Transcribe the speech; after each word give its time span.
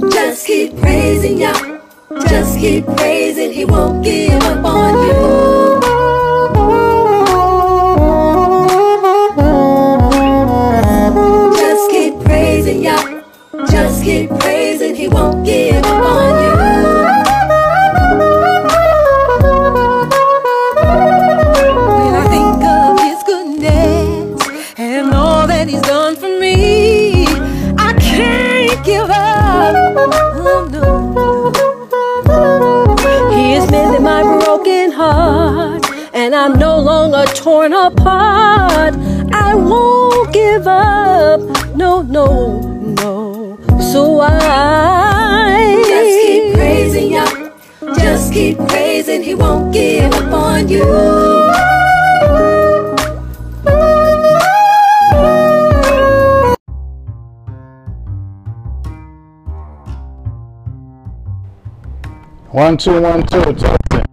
Just 0.00 0.46
keep 0.46 0.76
praising 0.78 1.38
Yah. 1.38 1.80
Just 2.28 2.58
keep 2.60 2.86
praising, 2.86 3.52
He 3.52 3.64
won't 3.64 4.04
give 4.04 4.40
up 4.42 4.64
on 4.64 4.94
you. 5.06 5.80
Just 11.56 11.90
keep 11.90 12.20
praising 12.20 12.82
Yah. 12.84 13.22
Just 13.68 14.04
keep 14.04 14.30
praising, 14.38 14.94
He 14.94 15.08
won't 15.08 15.44
give 15.44 15.77
torn 37.48 37.72
apart. 37.72 38.94
I 39.32 39.54
won't 39.54 40.34
give 40.34 40.66
up. 40.66 41.40
No, 41.74 42.02
no, 42.02 42.60
no. 43.00 43.58
So 43.80 44.20
I 44.20 45.82
just 45.88 46.16
keep 46.26 46.54
praising 46.56 47.12
Yah. 47.12 47.94
Just 47.94 48.32
keep 48.34 48.58
praising. 48.68 49.22
He 49.22 49.34
won't 49.34 49.72
give 49.72 50.12
up 50.12 50.32
on 50.32 50.68
you. 50.68 50.84
One, 62.50 62.76
two, 62.76 63.00
one, 63.00 63.22
two, 63.26 63.54
testing. 63.54 64.04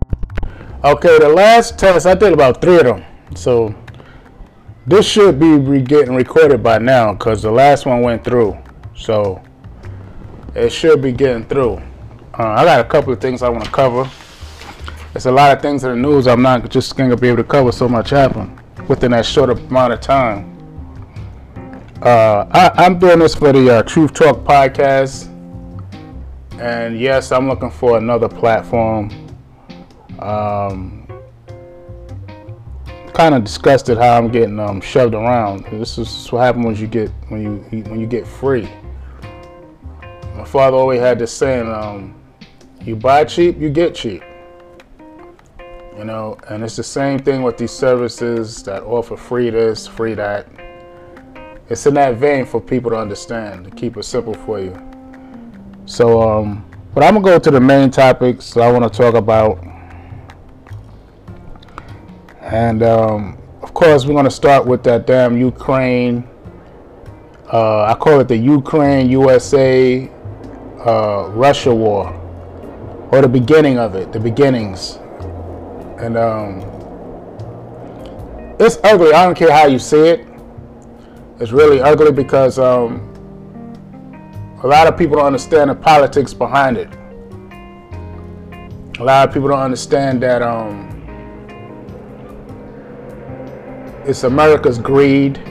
Okay, 0.85 1.19
the 1.19 1.29
last 1.35 1.77
test, 1.77 2.05
I 2.07 2.15
did 2.15 2.31
about 2.31 2.61
three 2.61 2.77
of 2.77 2.85
them. 2.85 3.03
So 3.33 3.73
this 4.85 5.07
should 5.07 5.39
be 5.39 5.81
getting 5.81 6.13
recorded 6.13 6.61
by 6.61 6.77
now 6.77 7.13
because 7.13 7.41
the 7.41 7.51
last 7.51 7.85
one 7.85 8.01
went 8.01 8.23
through. 8.23 8.57
So 8.95 9.41
it 10.53 10.71
should 10.71 11.01
be 11.01 11.11
getting 11.11 11.45
through. 11.45 11.81
Uh, 12.37 12.47
I 12.47 12.65
got 12.65 12.79
a 12.79 12.83
couple 12.83 13.11
of 13.11 13.19
things 13.19 13.41
I 13.41 13.49
want 13.49 13.65
to 13.65 13.71
cover. 13.71 14.09
There's 15.13 15.25
a 15.25 15.31
lot 15.31 15.55
of 15.55 15.61
things 15.61 15.83
in 15.83 15.89
the 15.89 15.95
news 15.95 16.27
I'm 16.27 16.41
not 16.41 16.69
just 16.69 16.95
going 16.97 17.09
to 17.09 17.17
be 17.17 17.29
able 17.29 17.37
to 17.37 17.43
cover 17.43 17.71
so 17.71 17.87
much 17.87 18.09
happened 18.09 18.61
within 18.87 19.11
that 19.11 19.25
short 19.25 19.49
amount 19.49 19.93
of 19.93 20.01
time. 20.01 20.51
Uh, 22.01 22.45
I, 22.51 22.71
I'm 22.83 22.99
doing 22.99 23.19
this 23.19 23.33
for 23.33 23.51
the 23.51 23.77
uh, 23.77 23.83
Truth 23.83 24.13
Talk 24.13 24.43
podcast. 24.43 25.31
And 26.59 26.99
yes, 26.99 27.31
I'm 27.31 27.47
looking 27.47 27.71
for 27.71 27.97
another 27.97 28.29
platform. 28.29 29.09
Um, 30.19 30.94
kind 33.15 33.33
of 33.33 33.45
disgusted 33.45 33.97
how 33.97 34.17
I'm 34.17 34.29
getting 34.29 34.59
um, 34.59 34.81
shoved 34.81 35.15
around. 35.15 35.65
This 35.71 35.97
is 35.97 36.27
what 36.31 36.41
happens 36.41 36.65
when 36.65 36.75
you 36.75 36.87
get 36.87 37.09
when 37.29 37.41
you 37.41 37.83
when 37.83 37.99
you 37.99 38.07
get 38.07 38.27
free. 38.27 38.69
My 40.35 40.43
father 40.43 40.75
always 40.75 40.99
had 40.99 41.17
this 41.17 41.31
saying: 41.31 41.71
um, 41.71 42.13
"You 42.81 42.97
buy 42.97 43.23
cheap, 43.23 43.57
you 43.57 43.69
get 43.69 43.95
cheap." 43.95 44.21
You 45.97 46.03
know, 46.03 46.37
and 46.49 46.61
it's 46.61 46.75
the 46.75 46.83
same 46.83 47.19
thing 47.19 47.41
with 47.41 47.57
these 47.57 47.71
services 47.71 48.61
that 48.63 48.83
offer 48.83 49.15
free 49.15 49.49
this, 49.49 49.87
free 49.87 50.13
that. 50.15 50.45
It's 51.69 51.85
in 51.85 51.93
that 51.93 52.17
vein 52.17 52.45
for 52.45 52.59
people 52.59 52.91
to 52.91 52.97
understand, 52.97 53.63
to 53.63 53.71
keep 53.71 53.95
it 53.95 54.03
simple 54.03 54.33
for 54.33 54.59
you. 54.59 54.77
So, 55.85 56.21
um, 56.21 56.69
but 56.93 57.03
I'm 57.03 57.13
gonna 57.13 57.25
go 57.25 57.39
to 57.39 57.49
the 57.49 57.61
main 57.61 57.91
topics 57.91 58.57
I 58.57 58.69
want 58.69 58.91
to 58.91 58.95
talk 58.95 59.15
about, 59.15 59.64
and 62.45 62.83
um, 62.83 63.37
of 63.63 63.73
course, 63.73 64.05
we're 64.05 64.13
gonna 64.13 64.29
start 64.29 64.65
with 64.65 64.83
that 64.83 65.07
damn 65.07 65.35
Ukraine. 65.35 66.27
Uh, 67.51 67.83
I 67.83 67.95
call 67.95 68.19
it 68.19 68.27
the 68.27 68.37
Ukraine 68.37 69.09
USA 69.09 70.07
uh, 70.85 71.29
Russia 71.31 71.73
war, 71.73 72.13
or 73.11 73.21
the 73.21 73.27
beginning 73.27 73.79
of 73.79 73.95
it, 73.95 74.11
the 74.11 74.19
beginnings, 74.19 74.99
and 75.97 76.17
um, 76.17 76.59
it's 78.59 78.77
ugly. 78.83 79.11
I 79.11 79.25
don't 79.25 79.35
care 79.35 79.51
how 79.51 79.65
you 79.65 79.79
see 79.79 80.07
it. 80.07 80.27
It's 81.39 81.51
really 81.51 81.81
ugly 81.81 82.11
because 82.11 82.59
um, 82.59 83.11
a 84.63 84.67
lot 84.67 84.85
of 84.85 84.97
people 84.97 85.17
don't 85.17 85.25
understand 85.25 85.71
the 85.71 85.75
politics 85.75 86.33
behind 86.33 86.77
it. 86.77 86.89
A 88.99 89.03
lot 89.03 89.27
of 89.27 89.33
people 89.33 89.49
don't 89.49 89.59
understand 89.59 90.21
that 90.21 90.43
um, 90.43 90.84
it's 94.05 94.23
America's 94.23 94.77
greed, 94.77 95.41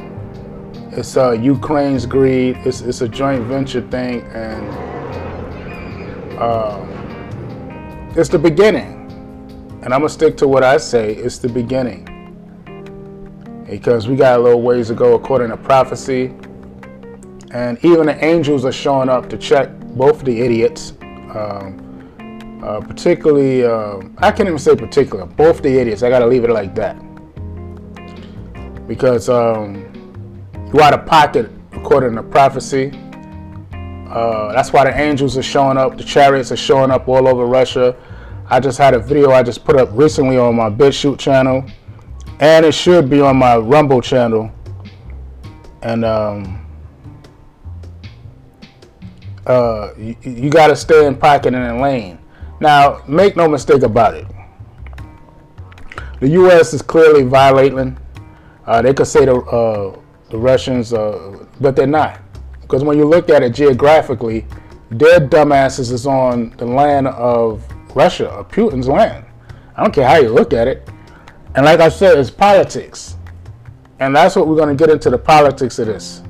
it's 0.93 1.17
uh, 1.17 1.33
Ukraine's 1.33 2.07
greed, 2.07 2.57
it's, 2.59 2.83
it's 2.83 3.01
a 3.01 3.09
joint 3.09 3.43
venture 3.45 3.81
thing, 3.89 4.23
and 4.33 4.69
uh, 6.39 6.81
it's 8.17 8.29
the 8.29 8.39
beginning. 8.39 8.93
And 9.83 9.93
I'm 9.93 10.01
gonna 10.01 10.09
stick 10.09 10.37
to 10.39 10.49
what 10.49 10.63
I 10.63 10.77
say. 10.79 11.15
It's 11.15 11.39
the 11.39 11.49
beginning 11.49 12.09
because 13.69 14.09
we 14.09 14.17
got 14.17 14.39
a 14.39 14.43
little 14.43 14.63
ways 14.63 14.89
to 14.89 14.95
go 14.95 15.15
according 15.15 15.51
to 15.51 15.57
prophecy. 15.57 16.33
And 17.51 17.85
even 17.85 18.07
the 18.07 18.25
angels 18.25 18.65
are 18.65 18.73
showing 18.73 19.09
up 19.09 19.29
to 19.31 19.37
check 19.37 19.69
both 19.97 20.25
the 20.25 20.41
idiots. 20.41 20.93
Um, 21.35 22.61
uh, 22.63 22.81
particularly, 22.81 23.65
uh, 23.65 24.01
I 24.19 24.31
can't 24.31 24.49
even 24.49 24.59
say 24.59 24.75
particular, 24.75 25.27
both 25.27 25.61
the 25.63 25.79
idiots. 25.79 26.03
I 26.03 26.09
got 26.09 26.21
to 26.21 26.27
leave 26.27 26.45
it 26.45 26.51
like 26.51 26.75
that. 26.77 26.97
Because 28.87 29.29
um, 29.29 29.85
you 30.73 30.81
out 30.81 30.95
of 30.95 31.07
pocket 31.07 31.51
according 31.73 32.15
to 32.17 32.23
prophecy. 32.23 32.93
Uh, 33.73 34.53
that's 34.53 34.73
why 34.73 34.85
the 34.85 34.99
angels 34.99 35.37
are 35.37 35.43
showing 35.43 35.77
up, 35.77 35.97
the 35.97 36.05
chariots 36.05 36.53
are 36.53 36.57
showing 36.57 36.91
up 36.91 37.09
all 37.09 37.27
over 37.27 37.47
Russia. 37.47 37.97
I 38.49 38.61
just 38.61 38.79
had 38.79 38.95
a 38.95 38.99
video 38.99 39.31
I 39.31 39.43
just 39.43 39.65
put 39.65 39.77
up 39.77 39.89
recently 39.93 40.39
on 40.39 40.55
my 40.57 40.71
BitChute 40.71 41.19
channel, 41.19 41.65
and 42.41 42.65
it 42.65 42.75
should 42.75 43.09
be 43.09 43.21
on 43.21 43.37
my 43.37 43.57
Rumble 43.57 44.01
channel. 44.01 44.53
And 45.83 46.05
um, 46.05 46.67
uh, 49.47 49.91
you, 49.97 50.17
you 50.23 50.51
got 50.51 50.69
to 50.69 50.77
stay 50.77 51.07
in 51.07 51.17
pocket 51.17 51.55
and 51.55 51.65
in 51.65 51.81
lane. 51.81 52.19
Now, 52.61 53.03
make 53.09 53.37
no 53.37 53.49
mistake 53.49 53.83
about 53.83 54.15
it. 54.15 54.27
The 56.21 56.29
U.S. 56.31 56.73
is 56.73 56.83
clearly 56.83 57.25
violating. 57.25 57.99
Uh, 58.67 58.83
they 58.83 58.95
could 58.95 59.07
say 59.07 59.25
the 59.25 59.37
uh, 59.37 59.99
the 60.31 60.39
Russians, 60.39 60.93
uh, 60.93 61.47
but 61.61 61.77
they're 61.77 61.87
not, 61.87 62.21
because 62.63 62.83
when 62.83 62.97
you 62.99 63.05
look 63.05 63.29
at 63.29 63.43
it 63.43 63.55
geographically, 63.55 64.47
their 64.91 65.21
dumbasses 65.21 65.93
is 65.93 66.07
on 66.07 66.55
the 66.57 66.65
land 66.65 67.09
of 67.09 67.63
Russia, 67.95 68.29
of 68.31 68.49
Putin's 68.49 68.89
land. 68.89 69.25
I 69.77 69.83
don't 69.83 69.93
care 69.93 70.09
how 70.09 70.17
you 70.17 70.31
look 70.31 70.53
at 70.53 70.67
it. 70.67 70.89
And 71.55 71.65
like 71.65 71.81
I 71.81 71.89
said, 71.89 72.19
it's 72.19 72.31
politics, 72.31 73.17
and 74.01 74.17
that's 74.17 74.35
what 74.35 74.49
we're 74.49 74.57
going 74.57 74.77
to 74.77 74.83
get 74.83 74.93
into 74.93 75.11
the 75.11 75.19
politics 75.19 75.79
of 75.79 75.87
this, 75.87 76.23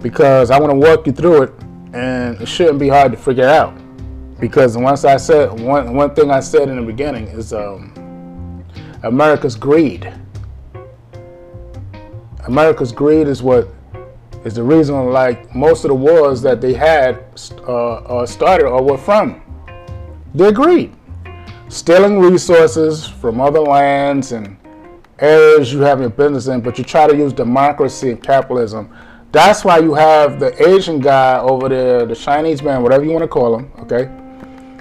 because 0.00 0.50
I 0.50 0.58
want 0.58 0.72
to 0.72 0.76
walk 0.76 1.06
you 1.06 1.12
through 1.12 1.42
it 1.44 1.52
and 1.92 2.40
it 2.40 2.46
shouldn't 2.46 2.78
be 2.78 2.88
hard 2.88 3.12
to 3.12 3.18
figure 3.18 3.46
out 3.46 3.76
because 4.40 4.76
once 4.76 5.04
I 5.04 5.18
said 5.18 5.60
one 5.60 5.94
one 5.94 6.14
thing 6.14 6.30
I 6.30 6.40
said 6.40 6.68
in 6.68 6.76
the 6.76 6.82
beginning 6.82 7.28
is 7.28 7.52
um, 7.52 8.64
America's 9.02 9.54
greed. 9.54 10.12
America's 12.46 12.90
greed 12.90 13.28
is 13.28 13.40
what 13.42 13.68
is 14.44 14.54
the 14.54 14.62
reason 14.62 15.10
like 15.10 15.54
most 15.54 15.84
of 15.84 15.88
the 15.88 15.94
wars 15.94 16.42
that 16.42 16.60
they 16.60 16.74
had 16.74 17.24
uh, 17.68 17.94
uh, 17.94 18.26
started 18.26 18.66
or 18.66 18.82
were 18.82 18.98
from. 18.98 19.40
Their 20.34 20.50
greed, 20.50 20.92
stealing 21.68 22.18
resources 22.18 23.06
from 23.06 23.40
other 23.40 23.60
lands 23.60 24.32
and 24.32 24.56
areas 25.20 25.72
you 25.72 25.80
have 25.80 26.00
your 26.00 26.10
business 26.10 26.48
in, 26.48 26.60
but 26.62 26.78
you 26.78 26.84
try 26.84 27.06
to 27.06 27.16
use 27.16 27.32
democracy 27.32 28.10
and 28.10 28.20
capitalism. 28.20 28.92
That's 29.30 29.64
why 29.64 29.78
you 29.78 29.94
have 29.94 30.40
the 30.40 30.68
Asian 30.68 30.98
guy 30.98 31.38
over 31.38 31.68
there, 31.68 32.06
the 32.06 32.16
Chinese 32.16 32.60
man, 32.60 32.82
whatever 32.82 33.04
you 33.04 33.12
want 33.12 33.22
to 33.22 33.28
call 33.28 33.56
him, 33.56 33.70
okay? 33.78 34.10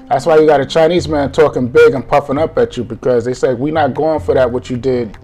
That's 0.10 0.26
why 0.26 0.40
you 0.40 0.48
got 0.48 0.60
a 0.60 0.66
Chinese 0.66 1.08
man 1.08 1.32
talking 1.32 1.68
big 1.68 1.94
and 1.94 2.06
puffing 2.06 2.40
up 2.40 2.58
at 2.58 2.76
you 2.76 2.84
because 2.84 3.24
they 3.24 3.34
say 3.36 3.54
we're 3.54 3.72
not 3.72 3.94
going 3.94 4.20
for 4.20 4.34
that 4.34 4.52
what 4.52 4.70
you 4.70 4.78
did 4.78 5.18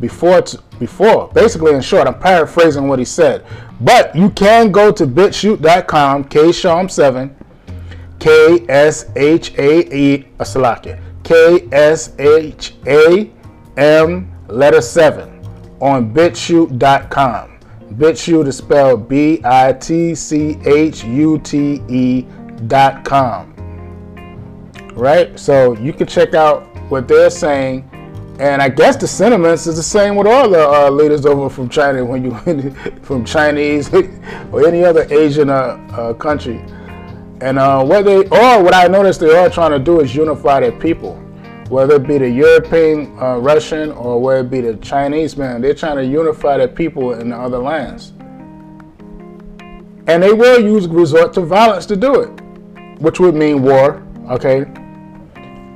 before 0.00 0.42
t- 0.42 0.58
before. 0.78 1.28
Basically, 1.28 1.74
in 1.74 1.80
short, 1.80 2.08
I'm 2.08 2.18
paraphrasing 2.18 2.88
what 2.88 2.98
he 2.98 3.04
said. 3.04 3.44
But 3.80 4.14
you 4.16 4.30
can 4.30 4.72
go 4.72 4.90
to 4.92 5.06
bitchute.com, 5.06 6.24
kshalom7, 6.24 7.34
K 8.18 8.66
S 8.68 9.10
H 9.16 9.54
A 9.58 9.94
E 9.94 10.24
Asalaki, 10.38 11.00
K 11.22 11.68
S 11.72 12.14
H 12.18 12.74
A 12.86 13.30
M 13.76 14.32
letter 14.48 14.80
7 14.80 15.40
on 15.80 16.12
bitchute.com. 16.12 17.50
BitChute 17.94 18.46
is 18.46 18.56
spelled 18.58 19.08
B 19.08 19.40
I 19.44 19.72
T 19.72 20.14
C 20.14 20.58
H 20.64 21.04
U 21.04 21.38
T 21.38 21.82
E 21.88 22.22
dot 22.66 23.04
com. 23.04 23.52
Right? 24.94 25.38
So 25.38 25.74
you 25.76 25.92
can 25.92 26.06
check 26.06 26.34
out 26.34 26.66
what 26.90 27.08
they're 27.08 27.30
saying. 27.30 27.89
And 28.40 28.62
I 28.62 28.70
guess 28.70 28.96
the 28.96 29.06
sentiments 29.06 29.66
is 29.66 29.76
the 29.76 29.82
same 29.82 30.16
with 30.16 30.26
all 30.26 30.48
the 30.48 30.66
uh, 30.66 30.88
leaders 30.88 31.26
over 31.26 31.50
from 31.50 31.68
China 31.68 32.02
when 32.02 32.24
you 32.24 32.70
from 33.02 33.22
Chinese 33.22 33.92
or 34.50 34.66
any 34.66 34.82
other 34.82 35.06
Asian 35.12 35.50
uh, 35.50 35.78
uh, 35.92 36.14
country. 36.14 36.64
And 37.42 37.58
uh, 37.58 37.84
what 37.84 38.06
they 38.06 38.16
or 38.16 38.62
what 38.62 38.72
I 38.72 38.86
noticed 38.86 39.20
they 39.20 39.36
are 39.36 39.50
trying 39.50 39.72
to 39.72 39.78
do 39.78 40.00
is 40.00 40.16
unify 40.16 40.60
their 40.60 40.72
people, 40.72 41.16
whether 41.68 41.96
it 41.96 42.06
be 42.08 42.16
the 42.16 42.30
European 42.30 43.14
uh, 43.20 43.36
Russian 43.36 43.92
or 43.92 44.18
whether 44.18 44.40
it 44.40 44.50
be 44.50 44.62
the 44.62 44.76
Chinese 44.76 45.36
man. 45.36 45.60
They're 45.60 45.74
trying 45.74 45.96
to 45.96 46.06
unify 46.06 46.56
their 46.56 46.68
people 46.68 47.12
in 47.12 47.28
the 47.28 47.36
other 47.36 47.58
lands, 47.58 48.14
and 50.06 50.22
they 50.22 50.32
will 50.32 50.62
use 50.62 50.88
resort 50.88 51.34
to 51.34 51.42
violence 51.42 51.84
to 51.86 51.96
do 51.96 52.20
it, 52.20 52.30
which 53.02 53.20
would 53.20 53.34
mean 53.34 53.60
war. 53.60 54.02
Okay, 54.30 54.64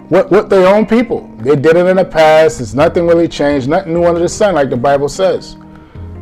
what 0.08 0.30
what 0.30 0.50
their 0.50 0.66
own 0.66 0.86
people. 0.86 1.28
They 1.38 1.56
did 1.56 1.76
it 1.76 1.86
in 1.86 1.96
the 1.96 2.04
past. 2.04 2.60
It's 2.60 2.74
nothing 2.74 3.06
really 3.06 3.28
changed. 3.28 3.68
Nothing 3.68 3.94
new 3.94 4.04
under 4.04 4.20
the 4.20 4.28
sun, 4.28 4.54
like 4.54 4.70
the 4.70 4.76
Bible 4.76 5.08
says. 5.08 5.56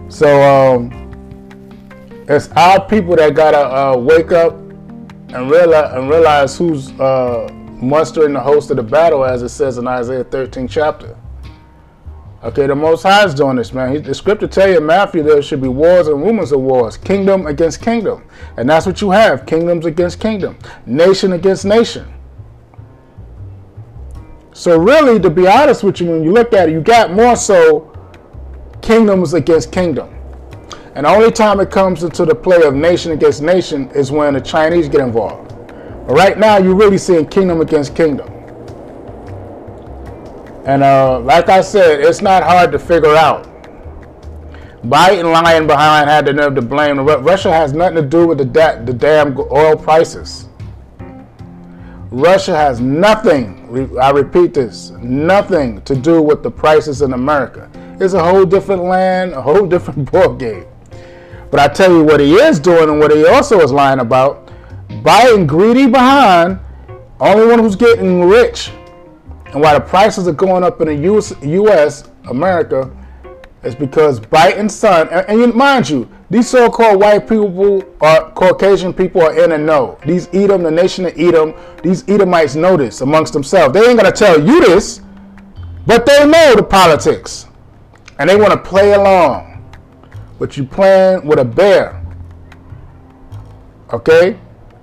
So 0.08 0.42
um, 0.42 0.90
it's 2.28 2.48
our 2.52 2.86
people 2.86 3.16
that 3.16 3.34
gotta 3.34 3.58
uh, 3.58 3.96
wake 3.96 4.32
up 4.32 4.54
and 4.54 5.50
realize 5.50 5.94
and 5.94 6.08
realize 6.08 6.56
who's 6.56 6.90
uh, 7.00 7.48
mustering 7.52 8.34
the 8.34 8.40
host 8.40 8.70
of 8.70 8.76
the 8.76 8.82
battle, 8.82 9.24
as 9.24 9.42
it 9.42 9.48
says 9.48 9.78
in 9.78 9.86
Isaiah 9.86 10.24
13 10.24 10.68
chapter. 10.68 11.16
Okay, 12.44 12.66
the 12.66 12.74
Most 12.74 13.04
High 13.04 13.24
is 13.24 13.34
doing 13.34 13.56
this, 13.56 13.72
man. 13.72 13.92
He, 13.92 13.98
the 13.98 14.14
scripture 14.14 14.48
tell 14.48 14.68
you 14.68 14.78
in 14.78 14.86
Matthew 14.86 15.22
there 15.22 15.40
should 15.42 15.62
be 15.62 15.68
wars 15.68 16.08
and 16.08 16.20
rumors 16.20 16.50
of 16.50 16.60
wars, 16.60 16.96
kingdom 16.96 17.46
against 17.46 17.80
kingdom, 17.80 18.24
and 18.56 18.68
that's 18.68 18.84
what 18.84 19.00
you 19.00 19.10
have: 19.10 19.46
kingdoms 19.46 19.86
against 19.86 20.20
kingdom, 20.20 20.58
nation 20.86 21.32
against 21.32 21.64
nation. 21.64 22.12
So 24.62 24.78
really, 24.78 25.18
to 25.18 25.28
be 25.28 25.48
honest 25.48 25.82
with 25.82 26.00
you, 26.00 26.06
when 26.08 26.22
you 26.22 26.30
look 26.30 26.52
at 26.52 26.68
it, 26.68 26.72
you 26.72 26.80
got 26.80 27.12
more 27.12 27.34
so 27.34 27.92
kingdoms 28.80 29.34
against 29.34 29.72
kingdom. 29.72 30.14
And 30.94 31.04
the 31.04 31.10
only 31.10 31.32
time 31.32 31.58
it 31.58 31.68
comes 31.68 32.04
into 32.04 32.24
the 32.24 32.36
play 32.36 32.62
of 32.62 32.72
nation 32.72 33.10
against 33.10 33.42
nation 33.42 33.90
is 33.90 34.12
when 34.12 34.34
the 34.34 34.40
Chinese 34.40 34.88
get 34.88 35.00
involved. 35.00 35.48
But 36.06 36.14
right 36.14 36.38
now, 36.38 36.58
you're 36.58 36.76
really 36.76 36.96
seeing 36.96 37.26
kingdom 37.26 37.60
against 37.60 37.96
kingdom. 37.96 38.28
And 40.64 40.84
uh, 40.84 41.18
like 41.18 41.48
I 41.48 41.60
said, 41.60 41.98
it's 41.98 42.22
not 42.22 42.44
hard 42.44 42.70
to 42.70 42.78
figure 42.78 43.16
out. 43.16 43.48
Biden 44.84 45.32
lying 45.32 45.66
behind 45.66 46.08
had 46.08 46.24
the 46.24 46.34
nerve 46.34 46.54
to 46.54 46.62
blame. 46.62 47.00
Russia 47.00 47.52
has 47.52 47.72
nothing 47.72 47.96
to 47.96 48.08
do 48.08 48.28
with 48.28 48.38
the, 48.38 48.44
da- 48.44 48.80
the 48.80 48.92
damn 48.92 49.36
oil 49.36 49.74
prices. 49.74 50.46
Russia 52.12 52.54
has 52.54 52.78
nothing, 52.78 53.96
I 53.98 54.10
repeat 54.10 54.52
this, 54.52 54.90
nothing 55.00 55.80
to 55.82 55.96
do 55.96 56.20
with 56.20 56.42
the 56.42 56.50
prices 56.50 57.00
in 57.00 57.14
America. 57.14 57.70
It's 58.00 58.12
a 58.12 58.22
whole 58.22 58.44
different 58.44 58.84
land, 58.84 59.32
a 59.32 59.40
whole 59.40 59.66
different 59.74 60.12
ball 60.12 60.34
game. 60.34 60.66
But 61.50 61.60
I 61.60 61.68
tell 61.68 61.90
you 61.90 62.04
what 62.04 62.20
he 62.20 62.34
is 62.34 62.60
doing 62.60 62.90
and 62.90 62.98
what 62.98 63.12
he 63.12 63.26
also 63.26 63.60
is 63.60 63.72
lying 63.72 64.00
about. 64.00 64.52
Biden 65.02 65.46
greedy 65.46 65.86
behind, 65.86 66.58
only 67.18 67.46
one 67.46 67.60
who's 67.60 67.76
getting 67.76 68.24
rich. 68.24 68.70
And 69.46 69.62
why 69.62 69.72
the 69.72 69.80
prices 69.80 70.28
are 70.28 70.32
going 70.32 70.64
up 70.64 70.82
in 70.82 70.88
the 70.88 71.14
US, 71.14 71.32
US 71.42 72.10
America, 72.28 72.90
is 73.62 73.74
because 73.74 74.20
Biden's 74.20 74.74
son, 74.74 75.08
and, 75.10 75.42
and 75.42 75.54
mind 75.54 75.88
you, 75.88 76.08
these 76.30 76.48
so-called 76.48 77.00
white 77.00 77.28
people 77.28 77.84
or 78.00 78.30
Caucasian 78.32 78.92
people 78.92 79.22
are 79.22 79.38
in 79.38 79.52
and 79.52 79.64
know. 79.66 79.98
These 80.04 80.28
Edom, 80.32 80.62
the 80.62 80.70
nation 80.70 81.06
of 81.06 81.18
Edom, 81.18 81.54
these 81.82 82.08
Edomites 82.08 82.56
know 82.56 82.76
this 82.76 83.00
amongst 83.00 83.32
themselves. 83.32 83.72
They 83.74 83.86
ain't 83.86 83.98
gonna 83.98 84.12
tell 84.12 84.40
you 84.44 84.60
this, 84.60 85.00
but 85.86 86.06
they 86.06 86.26
know 86.26 86.54
the 86.56 86.62
politics. 86.62 87.46
And 88.18 88.28
they 88.28 88.36
want 88.36 88.52
to 88.52 88.58
play 88.58 88.92
along 88.92 89.52
but 90.42 90.56
you 90.56 90.64
playing 90.64 91.24
with 91.24 91.38
a 91.38 91.44
bear. 91.44 92.04
Okay? 93.92 94.36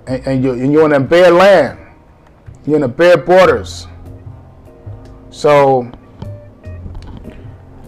And, 0.06 0.26
and, 0.26 0.42
you, 0.42 0.52
and 0.52 0.72
you're 0.72 0.86
in 0.86 0.94
a 0.94 1.00
bear 1.00 1.30
land. 1.30 1.78
You're 2.64 2.76
in 2.76 2.80
the 2.80 2.88
bear 2.88 3.18
borders. 3.18 3.86
So 5.28 5.92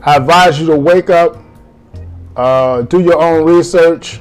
I 0.05 0.17
advise 0.17 0.61
you 0.61 0.67
to 0.67 0.77
wake 0.77 1.11
up, 1.11 1.37
uh, 2.35 2.83
do 2.83 3.01
your 3.01 3.23
own 3.23 3.45
research. 3.45 4.21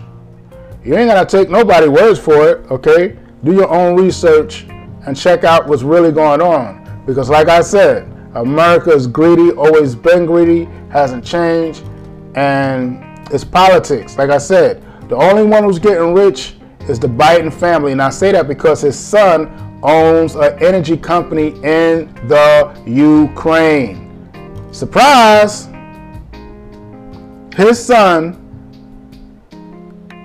You 0.83 0.95
ain't 0.95 1.09
gonna 1.09 1.25
take 1.25 1.49
nobody 1.49 1.87
words 1.87 2.19
for 2.19 2.49
it, 2.49 2.69
okay? 2.69 3.17
Do 3.43 3.53
your 3.53 3.69
own 3.69 3.95
research 3.95 4.67
and 5.07 5.17
check 5.17 5.43
out 5.43 5.67
what's 5.67 5.81
really 5.81 6.11
going 6.11 6.39
on. 6.39 7.03
Because 7.07 7.29
like 7.29 7.47
I 7.47 7.61
said, 7.61 8.03
America 8.35 8.91
is 8.91 9.07
greedy, 9.07 9.51
always 9.51 9.95
been 9.95 10.27
greedy, 10.27 10.65
hasn't 10.91 11.25
changed, 11.25 11.83
and 12.35 13.03
it's 13.31 13.43
politics. 13.43 14.19
Like 14.19 14.29
I 14.29 14.37
said, 14.37 14.83
the 15.09 15.15
only 15.15 15.43
one 15.43 15.63
who's 15.63 15.79
getting 15.79 16.13
rich 16.13 16.55
is 16.87 16.99
the 16.99 17.07
Biden 17.07 17.51
family. 17.51 17.91
And 17.91 18.01
I 18.01 18.09
say 18.09 18.31
that 18.33 18.47
because 18.47 18.81
his 18.81 18.97
son 18.97 19.79
owns 19.81 20.35
an 20.35 20.61
energy 20.63 20.95
company 20.95 21.55
in 21.63 22.13
the 22.27 22.71
Ukraine. 22.85 24.09
Surprise! 24.71 25.70
His 27.55 27.83
son 27.83 28.37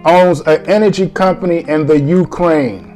owns 0.05 0.41
an 0.43 0.65
energy 0.67 1.09
company 1.09 1.69
in 1.69 1.87
the 1.87 1.99
Ukraine. 1.99 2.93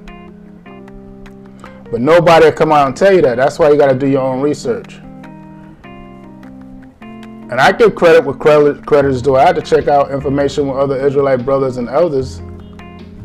But 1.90 2.00
nobody 2.00 2.44
will 2.44 2.52
come 2.52 2.70
out 2.70 2.86
and 2.86 2.96
tell 2.96 3.12
you 3.12 3.20
that. 3.22 3.36
That's 3.36 3.58
why 3.58 3.70
you 3.70 3.76
got 3.76 3.90
to 3.92 3.98
do 3.98 4.06
your 4.06 4.22
own 4.22 4.40
research. 4.40 5.00
And 7.50 7.60
I 7.60 7.72
give 7.72 7.96
credit 7.96 8.24
where 8.24 8.34
credit, 8.36 9.10
is 9.10 9.20
due. 9.20 9.34
I 9.34 9.44
had 9.44 9.56
to 9.56 9.62
check 9.62 9.88
out 9.88 10.12
information 10.12 10.68
with 10.68 10.76
other 10.78 11.04
Israelite 11.04 11.44
brothers 11.44 11.78
and 11.78 11.88
elders 11.88 12.40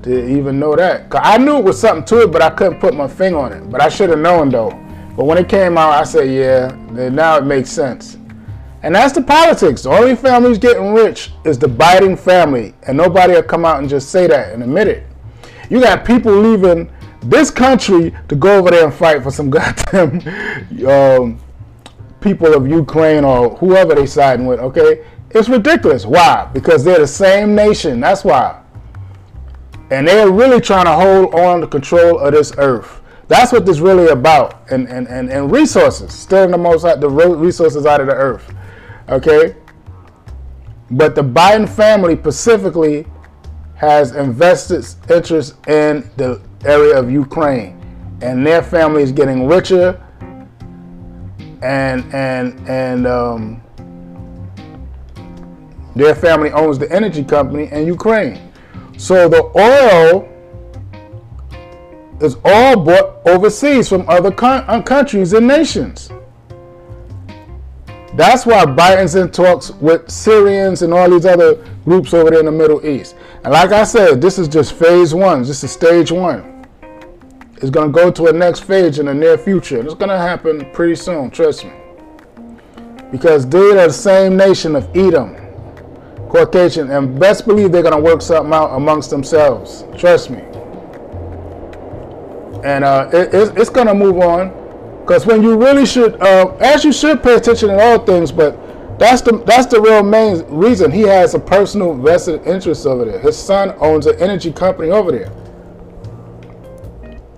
to 0.02 0.28
even 0.28 0.60
know 0.60 0.76
that. 0.76 1.12
Cause 1.12 1.22
I 1.24 1.38
knew 1.38 1.58
it 1.58 1.64
was 1.64 1.80
something 1.80 2.06
to 2.06 2.24
it, 2.24 2.32
but 2.32 2.42
I 2.42 2.50
couldn't 2.50 2.80
put 2.80 2.96
my 2.96 3.08
finger 3.08 3.38
on 3.38 3.54
it. 3.54 3.70
But 3.70 3.82
I 3.82 3.90
should 3.90 4.10
have 4.10 4.18
known 4.18 4.50
though. 4.50 4.72
But 5.16 5.26
when 5.26 5.38
it 5.38 5.48
came 5.48 5.78
out, 5.78 5.92
I 5.92 6.04
said, 6.04 6.32
yeah, 6.32 6.76
now 7.10 7.38
it 7.38 7.46
makes 7.46 7.70
sense. 7.70 8.18
And 8.86 8.94
that's 8.94 9.14
the 9.14 9.22
politics. 9.24 9.82
The 9.82 9.90
only 9.90 10.16
family 10.16 10.50
who's 10.50 10.60
getting 10.60 10.94
rich 10.94 11.32
is 11.44 11.58
the 11.58 11.66
Biden 11.66 12.18
family. 12.18 12.76
And 12.84 12.96
nobody 12.96 13.34
will 13.34 13.42
come 13.42 13.66
out 13.66 13.80
and 13.80 13.90
just 13.90 14.10
say 14.10 14.28
that 14.28 14.54
and 14.54 14.62
admit 14.62 14.88
it. 14.88 15.08
You 15.72 15.82
got 15.82 16.06
people 16.06 16.32
leaving 16.32 16.92
this 17.24 17.50
country 17.50 18.14
to 18.28 18.36
go 18.36 18.60
over 18.60 18.70
there 18.70 18.86
and 18.86 18.94
fight 18.94 19.24
for 19.24 19.32
some 19.32 19.50
goddamn 19.50 20.22
um, 20.88 21.40
people 22.22 22.54
of 22.54 22.68
Ukraine 22.68 23.24
or 23.24 23.56
whoever 23.56 23.96
they're 23.96 24.06
siding 24.06 24.46
with, 24.46 24.60
okay? 24.60 25.04
It's 25.32 25.50
ridiculous. 25.50 26.06
Why? 26.06 26.48
Because 26.54 26.84
they're 26.84 27.00
the 27.00 27.08
same 27.08 27.56
nation. 27.56 28.00
That's 28.00 28.24
why. 28.24 28.62
And 29.90 30.08
they're 30.08 30.30
really 30.30 30.62
trying 30.62 30.86
to 30.86 30.94
hold 30.94 31.34
on 31.34 31.62
to 31.62 31.66
control 31.68 32.20
of 32.20 32.34
this 32.34 32.54
earth. 32.60 33.02
That's 33.30 33.52
what 33.52 33.66
this 33.66 33.80
really 33.80 34.10
about. 34.10 34.70
And 34.70 34.88
and, 34.88 35.08
and, 35.08 35.32
and 35.32 35.52
resources. 35.52 36.14
Stealing 36.14 36.52
the 36.52 36.60
most 36.60 36.86
out 36.86 37.00
the 37.00 37.10
resources 37.10 37.88
out 37.88 38.00
of 38.00 38.06
the 38.06 38.14
earth. 38.14 38.54
Okay? 39.10 39.56
But 40.92 41.16
the 41.16 41.24
Biden 41.24 41.68
family 41.68 42.16
specifically 42.18 43.08
has 43.76 44.16
invested 44.16 44.86
interest 45.10 45.56
in 45.68 46.10
the 46.18 46.42
area 46.64 46.98
of 46.98 47.12
Ukraine. 47.12 47.80
And 48.22 48.46
their 48.46 48.64
family 48.64 49.04
is 49.04 49.12
getting 49.12 49.48
richer 49.48 50.02
and 51.62 52.04
and 52.14 52.70
and 52.70 53.08
um, 53.08 53.62
their 55.96 56.14
family 56.14 56.52
owns 56.52 56.78
the 56.78 56.92
energy 56.92 57.24
company 57.24 57.72
in 57.72 57.88
Ukraine. 57.88 58.52
So 58.98 59.28
the 59.28 59.44
oil 59.58 60.30
is 62.22 62.38
all 62.46 62.78
bought 62.78 63.28
overseas 63.28 63.90
from 63.90 64.08
other 64.08 64.34
uh, 64.42 64.82
countries 64.82 65.34
and 65.34 65.48
nations. 65.48 66.10
That's 68.16 68.46
why 68.46 68.64
Biden's 68.66 69.16
in 69.16 69.30
talks 69.30 69.72
with 69.72 70.10
Syrians 70.10 70.84
and 70.84 70.94
all 70.94 71.10
these 71.10 71.26
other 71.26 71.56
groups 71.84 72.14
over 72.14 72.30
there 72.30 72.40
in 72.40 72.46
the 72.46 72.52
Middle 72.52 72.86
East. 72.86 73.16
And 73.44 73.52
like 73.52 73.72
I 73.72 73.84
said, 73.84 74.22
this 74.22 74.40
is 74.40 74.48
just 74.48 74.74
phase 74.74 75.14
one. 75.14 75.42
This 75.42 75.64
is 75.66 75.72
stage 75.72 76.12
one 76.14 76.66
It's 77.58 77.70
going 77.70 77.92
to 77.92 77.94
go 77.94 78.10
to 78.12 78.28
a 78.28 78.34
next 78.34 78.62
phase 78.62 79.00
in 79.00 79.08
the 79.08 79.14
near 79.14 79.38
future. 79.38 79.80
And 79.80 79.86
it's 79.86 79.96
going 79.96 80.10
to 80.10 80.18
happen 80.18 80.72
pretty 80.72 80.96
soon, 80.96 81.30
trust 81.30 81.66
me. 81.66 81.74
Because 83.12 83.46
they 83.48 83.72
are 83.72 83.88
the 83.88 83.94
same 83.94 84.38
nation 84.38 84.78
of 84.78 84.90
Edom, 84.96 85.36
Caucasian, 86.30 86.92
and 86.92 87.20
best 87.20 87.46
believe 87.46 87.74
they're 87.74 87.84
going 87.84 87.96
to 87.96 88.02
work 88.02 88.22
something 88.22 88.54
out 88.54 88.76
amongst 88.76 89.10
themselves. 89.10 89.84
Trust 89.98 90.30
me. 90.30 90.40
And 92.64 92.86
uh, 92.86 93.10
it, 93.12 93.34
it, 93.34 93.58
it's 93.58 93.70
going 93.70 93.88
to 93.88 93.94
move 93.94 94.20
on. 94.20 94.65
Because 95.06 95.26
when 95.26 95.44
you 95.44 95.56
really 95.56 95.86
should, 95.86 96.20
uh, 96.22 96.56
as 96.60 96.84
you 96.84 96.92
should 96.92 97.22
pay 97.22 97.36
attention 97.36 97.70
in 97.70 97.80
all 97.80 98.00
things, 98.00 98.32
but 98.32 98.58
That's 98.98 99.22
the 99.22 99.34
that's 99.46 99.66
the 99.66 99.82
real 99.82 100.04
main 100.04 100.44
reason 100.48 100.90
he 100.90 101.02
has 101.02 101.34
a 101.34 101.40
personal 101.40 101.94
vested 101.94 102.48
interest 102.48 102.86
over 102.86 103.04
there. 103.04 103.20
His 103.20 103.36
son 103.38 103.76
owns 103.80 104.06
an 104.06 104.16
energy 104.22 104.54
company 104.54 104.90
over 104.90 105.12
there. 105.12 105.32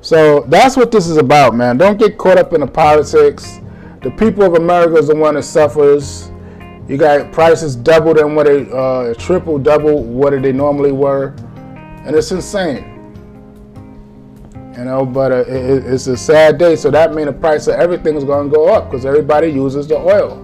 So 0.02 0.42
that's 0.42 0.78
what 0.78 0.92
this 0.92 1.08
is 1.08 1.18
about, 1.18 1.56
man. 1.56 1.78
Don't 1.78 1.98
get 1.98 2.18
caught 2.18 2.38
up 2.38 2.54
in 2.54 2.62
the 2.62 2.68
politics. 2.68 3.60
The 4.04 4.12
people 4.12 4.44
of 4.44 4.54
America 4.54 4.98
is 4.98 5.08
the 5.08 5.16
one 5.16 5.34
that 5.34 5.44
suffers. 5.44 6.32
You 6.88 6.98
got 6.98 7.32
prices 7.34 7.76
double 7.76 8.14
than 8.14 8.36
what 8.36 8.46
they 8.46 8.70
uh, 8.72 9.16
triple, 9.16 9.58
double 9.58 10.04
what 10.04 10.40
they 10.40 10.54
normally 10.54 10.92
were, 10.92 11.34
and 12.06 12.16
it's 12.16 12.32
insane. 12.32 12.97
You 14.78 14.86
know, 14.86 15.06
but 15.08 15.32
uh, 15.32 15.38
it, 15.48 15.86
it's 15.88 16.06
a 16.06 16.16
sad 16.16 16.60
day. 16.60 16.76
So 16.76 16.92
that 16.92 17.16
means 17.16 17.26
the 17.26 17.34
price 17.34 17.66
of 17.66 17.76
everything 17.76 18.16
is 18.16 18.24
going 18.24 18.48
to 18.48 18.56
go 18.56 18.68
up 18.68 18.86
because 18.86 19.08
everybody 19.08 19.48
uses 19.48 19.88
the 19.88 19.98
oil. 19.98 20.44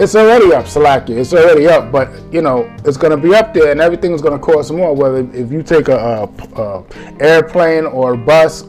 It's 0.00 0.16
already 0.16 0.52
up, 0.52 0.64
Salakia. 0.64 1.16
It's 1.16 1.32
already 1.32 1.68
up, 1.68 1.92
but 1.92 2.10
you 2.32 2.42
know 2.42 2.70
it's 2.84 2.96
going 2.96 3.12
to 3.12 3.16
be 3.16 3.34
up 3.34 3.54
there, 3.54 3.70
and 3.70 3.80
everything 3.80 4.12
is 4.12 4.20
going 4.20 4.38
to 4.38 4.44
cost 4.44 4.72
more. 4.72 4.94
Whether 4.94 5.20
if 5.32 5.52
you 5.52 5.62
take 5.62 5.86
a, 5.88 5.96
a, 5.96 6.60
a 6.60 6.84
airplane 7.20 7.86
or 7.86 8.14
a 8.14 8.18
bus, 8.18 8.64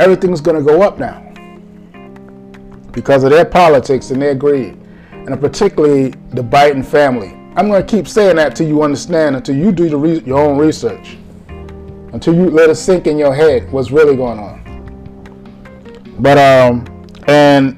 everything's 0.00 0.40
going 0.40 0.56
to 0.56 0.62
go 0.62 0.82
up 0.82 0.98
now 0.98 1.26
because 2.90 3.22
of 3.22 3.30
their 3.30 3.44
politics 3.44 4.10
and 4.10 4.20
their 4.20 4.34
greed, 4.34 4.76
and 5.12 5.40
particularly 5.40 6.10
the 6.32 6.42
Biden 6.42 6.84
family. 6.84 7.28
I'm 7.54 7.68
going 7.68 7.86
to 7.86 7.96
keep 7.96 8.08
saying 8.08 8.36
that 8.36 8.56
till 8.56 8.66
you 8.66 8.82
understand, 8.82 9.36
until 9.36 9.54
you 9.56 9.70
do 9.70 9.96
re- 9.96 10.20
your 10.20 10.40
own 10.40 10.58
research 10.58 11.16
until 12.12 12.34
you 12.34 12.50
let 12.50 12.70
it 12.70 12.76
sink 12.76 13.06
in 13.06 13.18
your 13.18 13.34
head 13.34 13.70
what's 13.72 13.90
really 13.90 14.16
going 14.16 14.38
on. 14.38 14.60
But 16.18 16.38
um, 16.38 16.84
and 17.28 17.76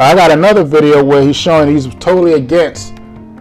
I 0.00 0.14
got 0.14 0.30
another 0.30 0.64
video 0.64 1.04
where 1.04 1.22
he's 1.22 1.36
showing 1.36 1.72
he's 1.72 1.86
totally 1.96 2.32
against 2.32 2.94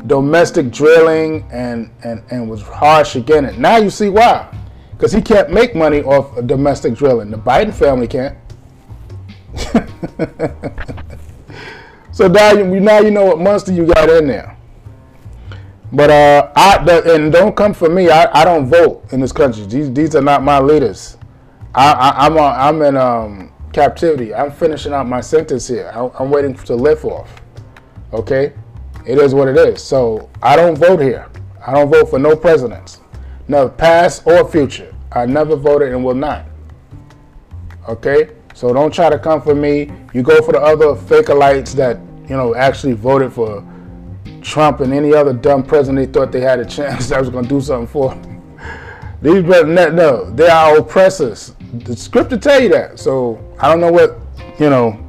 domestic 0.08 0.70
drilling 0.70 1.48
and 1.52 1.90
and 2.04 2.24
and 2.30 2.50
was 2.50 2.62
harsh 2.62 3.16
against 3.16 3.56
it. 3.56 3.60
Now 3.60 3.78
you 3.78 3.90
see 3.90 4.10
why, 4.10 4.54
because 4.92 5.12
he 5.12 5.22
can't 5.22 5.50
make 5.50 5.76
money 5.76 6.02
off 6.04 6.36
of 6.38 6.48
domestic 6.48 6.94
drilling. 6.94 7.32
The 7.32 7.38
Biden 7.38 7.74
family 7.74 8.08
can't. 8.08 8.38
so 12.12 12.28
now 12.28 12.52
you 12.52 12.80
now 12.80 13.00
you 13.00 13.12
know 13.12 13.26
what 13.26 13.40
monster 13.40 13.72
you 13.72 13.86
got 13.86 14.10
in 14.10 14.28
there. 14.28 14.58
But 15.94 16.10
uh, 16.10 16.52
I 16.56 16.78
and 17.14 17.32
don't 17.32 17.56
come 17.56 17.72
for 17.74 17.88
me. 17.88 18.10
I, 18.10 18.28
I 18.42 18.44
don't 18.44 18.66
vote 18.66 19.06
in 19.12 19.20
this 19.20 19.32
country. 19.32 19.64
These 19.68 19.94
these 19.94 20.16
are 20.16 20.24
not 20.24 20.44
my 20.44 20.60
leaders. 20.60 21.18
I, 21.76 21.92
I 21.92 22.26
am 22.26 22.38
I'm 22.40 22.82
in 22.82 22.98
um, 22.98 23.54
captivity. 23.74 24.34
I'm 24.34 24.52
finishing 24.52 24.92
out 24.92 25.08
my 25.08 25.22
sentence 25.22 25.68
here. 25.68 25.92
I, 25.94 26.10
I'm 26.20 26.32
waiting 26.32 26.56
to 26.56 26.76
live 26.76 27.06
off. 27.06 27.42
Okay, 28.12 28.54
it 29.06 29.20
is 29.20 29.36
what 29.36 29.48
it 29.48 29.56
is. 29.56 29.84
So 29.84 30.32
I 30.42 30.56
don't 30.56 30.76
vote 30.76 31.00
here. 31.00 31.30
I 31.66 31.74
don't 31.74 31.92
vote 31.92 32.10
for 32.10 32.18
no 32.18 32.36
presidents, 32.36 33.00
no 33.48 33.70
past 33.70 34.26
or 34.26 34.50
future. 34.50 34.96
I 35.12 35.28
never 35.28 35.56
voted 35.56 35.94
and 35.94 36.04
will 36.04 36.16
not. 36.16 36.48
Okay, 37.88 38.32
so 38.56 38.74
don't 38.74 38.92
try 38.92 39.12
to 39.12 39.20
come 39.20 39.44
for 39.44 39.54
me. 39.54 39.92
You 40.12 40.24
go 40.24 40.42
for 40.42 40.54
the 40.54 40.60
other 40.60 40.96
fakealites 40.96 41.74
that 41.76 42.00
you 42.28 42.36
know 42.36 42.56
actually 42.56 42.94
voted 42.94 43.32
for 43.32 43.64
Trump 44.44 44.82
and 44.82 44.94
any 44.94 45.14
other 45.14 45.34
dumb 45.34 45.64
president 45.64 46.06
they 46.06 46.12
thought 46.20 46.32
they 46.32 46.42
had 46.42 46.60
a 46.60 46.66
chance 46.66 47.10
that 47.10 47.20
was 47.20 47.30
going 47.30 47.44
to 47.46 47.50
do 47.50 47.62
something 47.62 47.88
for. 47.88 48.16
These 49.22 49.44
brothers, 49.44 49.94
no, 49.94 50.30
they 50.32 50.50
are 50.50 50.78
oppressors. 50.78 51.56
The 51.74 51.96
scripture 51.96 52.38
tell 52.38 52.62
you 52.62 52.70
that. 52.70 53.00
So 53.00 53.40
I 53.60 53.70
don't 53.70 53.80
know 53.80 53.92
what 53.92 54.20
you 54.60 54.70
know 54.70 55.00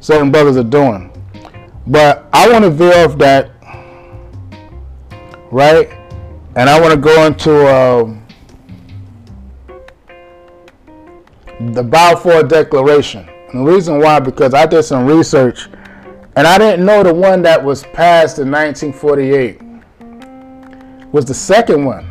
certain 0.00 0.32
brothers 0.32 0.56
are 0.56 0.64
doing, 0.64 1.12
but 1.86 2.26
I 2.32 2.50
want 2.50 2.64
to 2.64 2.70
veer 2.70 3.04
off 3.04 3.18
that, 3.18 3.50
right? 5.50 5.88
And 6.56 6.68
I 6.68 6.80
want 6.80 6.94
to 6.94 7.00
go 7.00 7.26
into 7.26 7.68
um, 7.68 8.26
the 11.74 11.82
Balfour 11.82 12.42
Declaration. 12.42 13.28
And 13.50 13.66
the 13.66 13.72
reason 13.72 13.98
why, 14.00 14.20
because 14.20 14.54
I 14.54 14.66
did 14.66 14.82
some 14.84 15.06
research 15.06 15.68
and 16.36 16.46
I 16.46 16.58
didn't 16.58 16.84
know 16.86 17.02
the 17.02 17.14
one 17.14 17.42
that 17.42 17.62
was 17.62 17.82
passed 17.82 18.38
in 18.38 18.50
1948 18.50 19.60
was 21.12 21.24
the 21.24 21.34
second 21.34 21.84
one. 21.84 22.06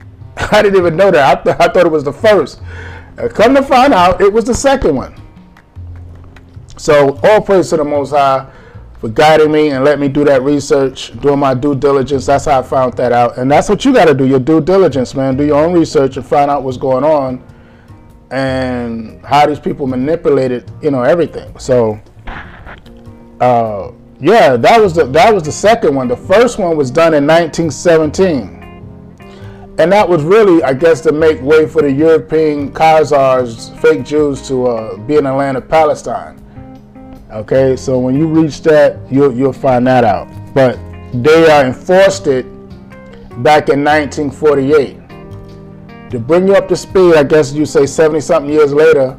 I 0.36 0.62
didn't 0.62 0.78
even 0.78 0.96
know 0.96 1.10
that. 1.10 1.38
I, 1.38 1.42
th- 1.42 1.56
I 1.60 1.72
thought 1.72 1.86
it 1.86 1.92
was 1.92 2.04
the 2.04 2.12
first. 2.12 2.60
Uh, 3.18 3.28
come 3.28 3.54
to 3.54 3.62
find 3.62 3.92
out, 3.92 4.20
it 4.20 4.32
was 4.32 4.44
the 4.44 4.54
second 4.54 4.96
one. 4.96 5.14
So, 6.76 7.18
all 7.22 7.40
praise 7.40 7.68
to 7.70 7.76
the 7.76 7.84
Most 7.84 8.10
High 8.10 8.50
for 8.98 9.08
guiding 9.08 9.52
me 9.52 9.70
and 9.70 9.84
let 9.84 9.98
me 9.98 10.08
do 10.08 10.24
that 10.24 10.42
research, 10.42 11.18
doing 11.20 11.38
my 11.38 11.54
due 11.54 11.74
diligence. 11.74 12.26
That's 12.26 12.46
how 12.46 12.60
I 12.60 12.62
found 12.62 12.94
that 12.94 13.12
out. 13.12 13.38
And 13.38 13.50
that's 13.50 13.68
what 13.68 13.84
you 13.84 13.92
got 13.92 14.06
to 14.06 14.14
do 14.14 14.26
your 14.26 14.40
due 14.40 14.60
diligence, 14.60 15.14
man. 15.14 15.36
Do 15.36 15.44
your 15.44 15.64
own 15.64 15.72
research 15.72 16.16
and 16.16 16.26
find 16.26 16.50
out 16.50 16.62
what's 16.62 16.76
going 16.76 17.04
on 17.04 17.42
and 18.30 19.24
how 19.24 19.46
these 19.46 19.58
people 19.58 19.86
manipulated, 19.86 20.70
you 20.82 20.90
know, 20.90 21.02
everything. 21.02 21.58
So, 21.58 22.00
uh, 23.40 23.92
yeah, 24.20 24.56
that 24.56 24.80
was 24.80 24.94
the 24.94 25.06
that 25.06 25.34
was 25.34 25.44
the 25.44 25.52
second 25.52 25.94
one. 25.94 26.08
The 26.08 26.16
first 26.16 26.58
one 26.58 26.76
was 26.76 26.90
done 26.90 27.14
in 27.14 27.26
1917, 27.26 29.74
and 29.78 29.92
that 29.92 30.06
was 30.06 30.22
really, 30.22 30.62
I 30.62 30.74
guess, 30.74 31.00
to 31.02 31.12
make 31.12 31.40
way 31.40 31.66
for 31.66 31.80
the 31.80 31.90
European 31.90 32.70
Khazars, 32.70 33.74
fake 33.80 34.04
Jews, 34.04 34.46
to 34.48 34.66
uh, 34.66 34.96
be 34.98 35.16
in 35.16 35.24
the 35.24 35.32
land 35.32 35.56
of 35.56 35.68
Palestine. 35.68 36.36
Okay, 37.30 37.76
so 37.76 37.98
when 37.98 38.14
you 38.14 38.26
reach 38.26 38.60
that, 38.62 38.98
you'll 39.10 39.32
you'll 39.32 39.54
find 39.54 39.86
that 39.86 40.04
out. 40.04 40.28
But 40.52 40.78
they 41.14 41.50
uh, 41.50 41.64
enforced 41.64 42.26
it 42.26 42.44
back 43.42 43.70
in 43.70 43.82
1948. 43.82 44.98
To 46.10 46.18
bring 46.18 46.46
you 46.46 46.56
up 46.56 46.68
to 46.68 46.76
speed, 46.76 47.14
I 47.14 47.22
guess 47.22 47.52
you 47.52 47.64
say 47.64 47.86
70 47.86 48.20
something 48.20 48.52
years 48.52 48.74
later, 48.74 49.18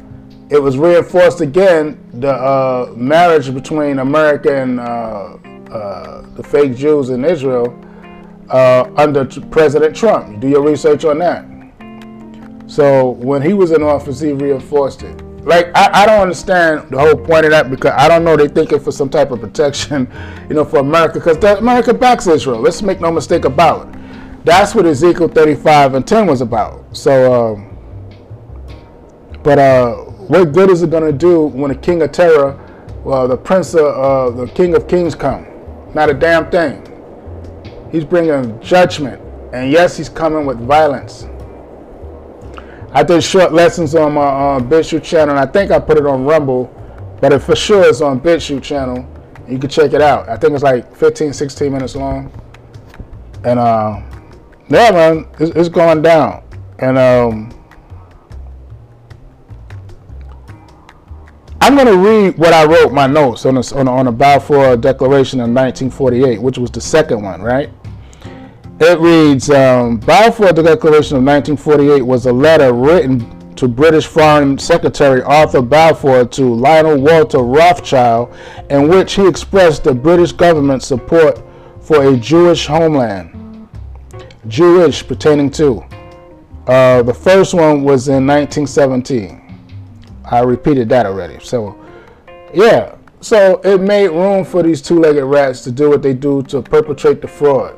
it 0.52 0.62
was 0.62 0.76
reinforced 0.76 1.40
again 1.40 1.98
the 2.20 2.30
uh, 2.30 2.92
marriage 2.94 3.52
between 3.54 4.00
America 4.00 4.54
and 4.54 4.78
uh, 4.78 5.38
uh, 5.72 6.26
the 6.34 6.42
fake 6.42 6.76
Jews 6.76 7.08
in 7.08 7.24
Israel 7.24 7.74
uh, 8.50 8.84
under 8.98 9.24
President 9.24 9.96
Trump. 9.96 10.40
Do 10.40 10.48
your 10.48 10.62
research 10.62 11.06
on 11.06 11.18
that. 11.20 11.46
So 12.70 13.12
when 13.12 13.40
he 13.40 13.54
was 13.54 13.70
in 13.70 13.82
office, 13.82 14.20
he 14.20 14.32
reinforced 14.32 15.02
it. 15.02 15.24
Like 15.42 15.68
I, 15.74 16.02
I 16.02 16.06
don't 16.06 16.20
understand 16.20 16.90
the 16.90 16.98
whole 16.98 17.16
point 17.16 17.46
of 17.46 17.50
that 17.52 17.70
because 17.70 17.92
I 17.96 18.06
don't 18.06 18.22
know 18.22 18.36
they 18.36 18.46
think 18.46 18.72
it 18.72 18.82
for 18.82 18.92
some 18.92 19.08
type 19.08 19.30
of 19.30 19.40
protection, 19.40 20.06
you 20.50 20.54
know, 20.54 20.66
for 20.66 20.80
America 20.80 21.14
because 21.14 21.42
America 21.58 21.94
backs 21.94 22.26
Israel. 22.26 22.60
Let's 22.60 22.82
make 22.82 23.00
no 23.00 23.10
mistake 23.10 23.46
about 23.46 23.88
it. 23.88 24.44
That's 24.44 24.74
what 24.74 24.84
Ezekiel 24.84 25.28
35 25.28 25.94
and 25.94 26.06
10 26.06 26.26
was 26.26 26.42
about. 26.42 26.94
So, 26.94 27.54
um, 27.54 27.68
but 29.42 29.58
uh, 29.58 30.11
what 30.28 30.52
good 30.52 30.70
is 30.70 30.82
it 30.82 30.90
going 30.90 31.04
to 31.04 31.16
do 31.16 31.46
when 31.46 31.70
the 31.70 31.76
king 31.76 32.02
of 32.02 32.12
terror, 32.12 32.58
well, 33.04 33.26
the 33.26 33.36
prince 33.36 33.74
of 33.74 33.80
uh, 33.80 34.30
the 34.30 34.46
king 34.52 34.74
of 34.74 34.86
kings 34.88 35.14
come? 35.14 35.46
Not 35.94 36.10
a 36.10 36.14
damn 36.14 36.50
thing. 36.50 36.88
He's 37.90 38.04
bringing 38.04 38.60
judgment. 38.60 39.20
And 39.52 39.70
yes, 39.70 39.96
he's 39.96 40.08
coming 40.08 40.46
with 40.46 40.58
violence. 40.60 41.26
I 42.94 43.02
did 43.02 43.22
short 43.22 43.52
lessons 43.52 43.94
on 43.94 44.14
my 44.14 44.22
uh, 44.22 44.60
BitChute 44.60 45.02
channel, 45.02 45.36
and 45.36 45.38
I 45.38 45.50
think 45.50 45.70
I 45.70 45.78
put 45.78 45.98
it 45.98 46.06
on 46.06 46.24
Rumble, 46.24 46.66
but 47.20 47.32
it 47.32 47.40
for 47.40 47.56
sure 47.56 47.84
is 47.84 48.00
on 48.00 48.20
BitChute 48.20 48.62
channel. 48.62 49.06
You 49.48 49.58
can 49.58 49.68
check 49.68 49.92
it 49.92 50.00
out. 50.00 50.28
I 50.28 50.36
think 50.36 50.54
it's 50.54 50.62
like 50.62 50.94
15, 50.96 51.32
16 51.32 51.72
minutes 51.72 51.96
long. 51.96 52.32
And 53.44 53.58
uh, 53.58 54.00
yeah, 54.68 54.90
man, 54.90 55.26
it's, 55.38 55.50
it's 55.56 55.68
going 55.68 56.00
down. 56.02 56.44
And 56.78 56.96
um, 56.96 57.61
I'm 61.62 61.76
going 61.76 61.86
to 61.86 61.96
read 61.96 62.36
what 62.38 62.52
I 62.52 62.64
wrote 62.64 62.92
my 62.92 63.06
notes 63.06 63.46
on 63.46 63.54
the, 63.54 63.74
on, 63.76 63.86
on 63.86 64.16
Balfour 64.16 64.76
Declaration 64.76 65.38
in 65.38 65.54
1948, 65.54 66.42
which 66.42 66.58
was 66.58 66.72
the 66.72 66.80
second 66.80 67.22
one, 67.22 67.40
right? 67.40 67.70
It 68.80 68.98
reads 68.98 69.48
um, 69.48 69.98
Balfour 69.98 70.52
Declaration 70.52 71.18
of 71.18 71.22
1948 71.22 72.02
was 72.02 72.26
a 72.26 72.32
letter 72.32 72.72
written 72.72 73.54
to 73.54 73.68
British 73.68 74.08
Foreign 74.08 74.58
Secretary 74.58 75.22
Arthur 75.22 75.62
Balfour 75.62 76.24
to 76.24 76.52
Lionel 76.52 77.00
Walter 77.00 77.38
Rothschild, 77.38 78.34
in 78.68 78.88
which 78.88 79.14
he 79.14 79.24
expressed 79.24 79.84
the 79.84 79.94
British 79.94 80.32
government's 80.32 80.88
support 80.88 81.40
for 81.80 82.08
a 82.08 82.16
Jewish 82.16 82.66
homeland. 82.66 83.68
Jewish 84.48 85.06
pertaining 85.06 85.52
to. 85.52 85.84
Uh, 86.66 87.04
the 87.04 87.14
first 87.14 87.54
one 87.54 87.84
was 87.84 88.08
in 88.08 88.26
1917. 88.26 89.41
I 90.24 90.40
repeated 90.40 90.88
that 90.90 91.06
already. 91.06 91.38
So, 91.44 91.78
yeah. 92.54 92.96
So 93.20 93.60
it 93.62 93.80
made 93.80 94.08
room 94.08 94.44
for 94.44 94.62
these 94.62 94.82
two-legged 94.82 95.24
rats 95.24 95.62
to 95.62 95.70
do 95.70 95.88
what 95.88 96.02
they 96.02 96.14
do 96.14 96.42
to 96.44 96.60
perpetrate 96.60 97.22
the 97.22 97.28
fraud. 97.28 97.76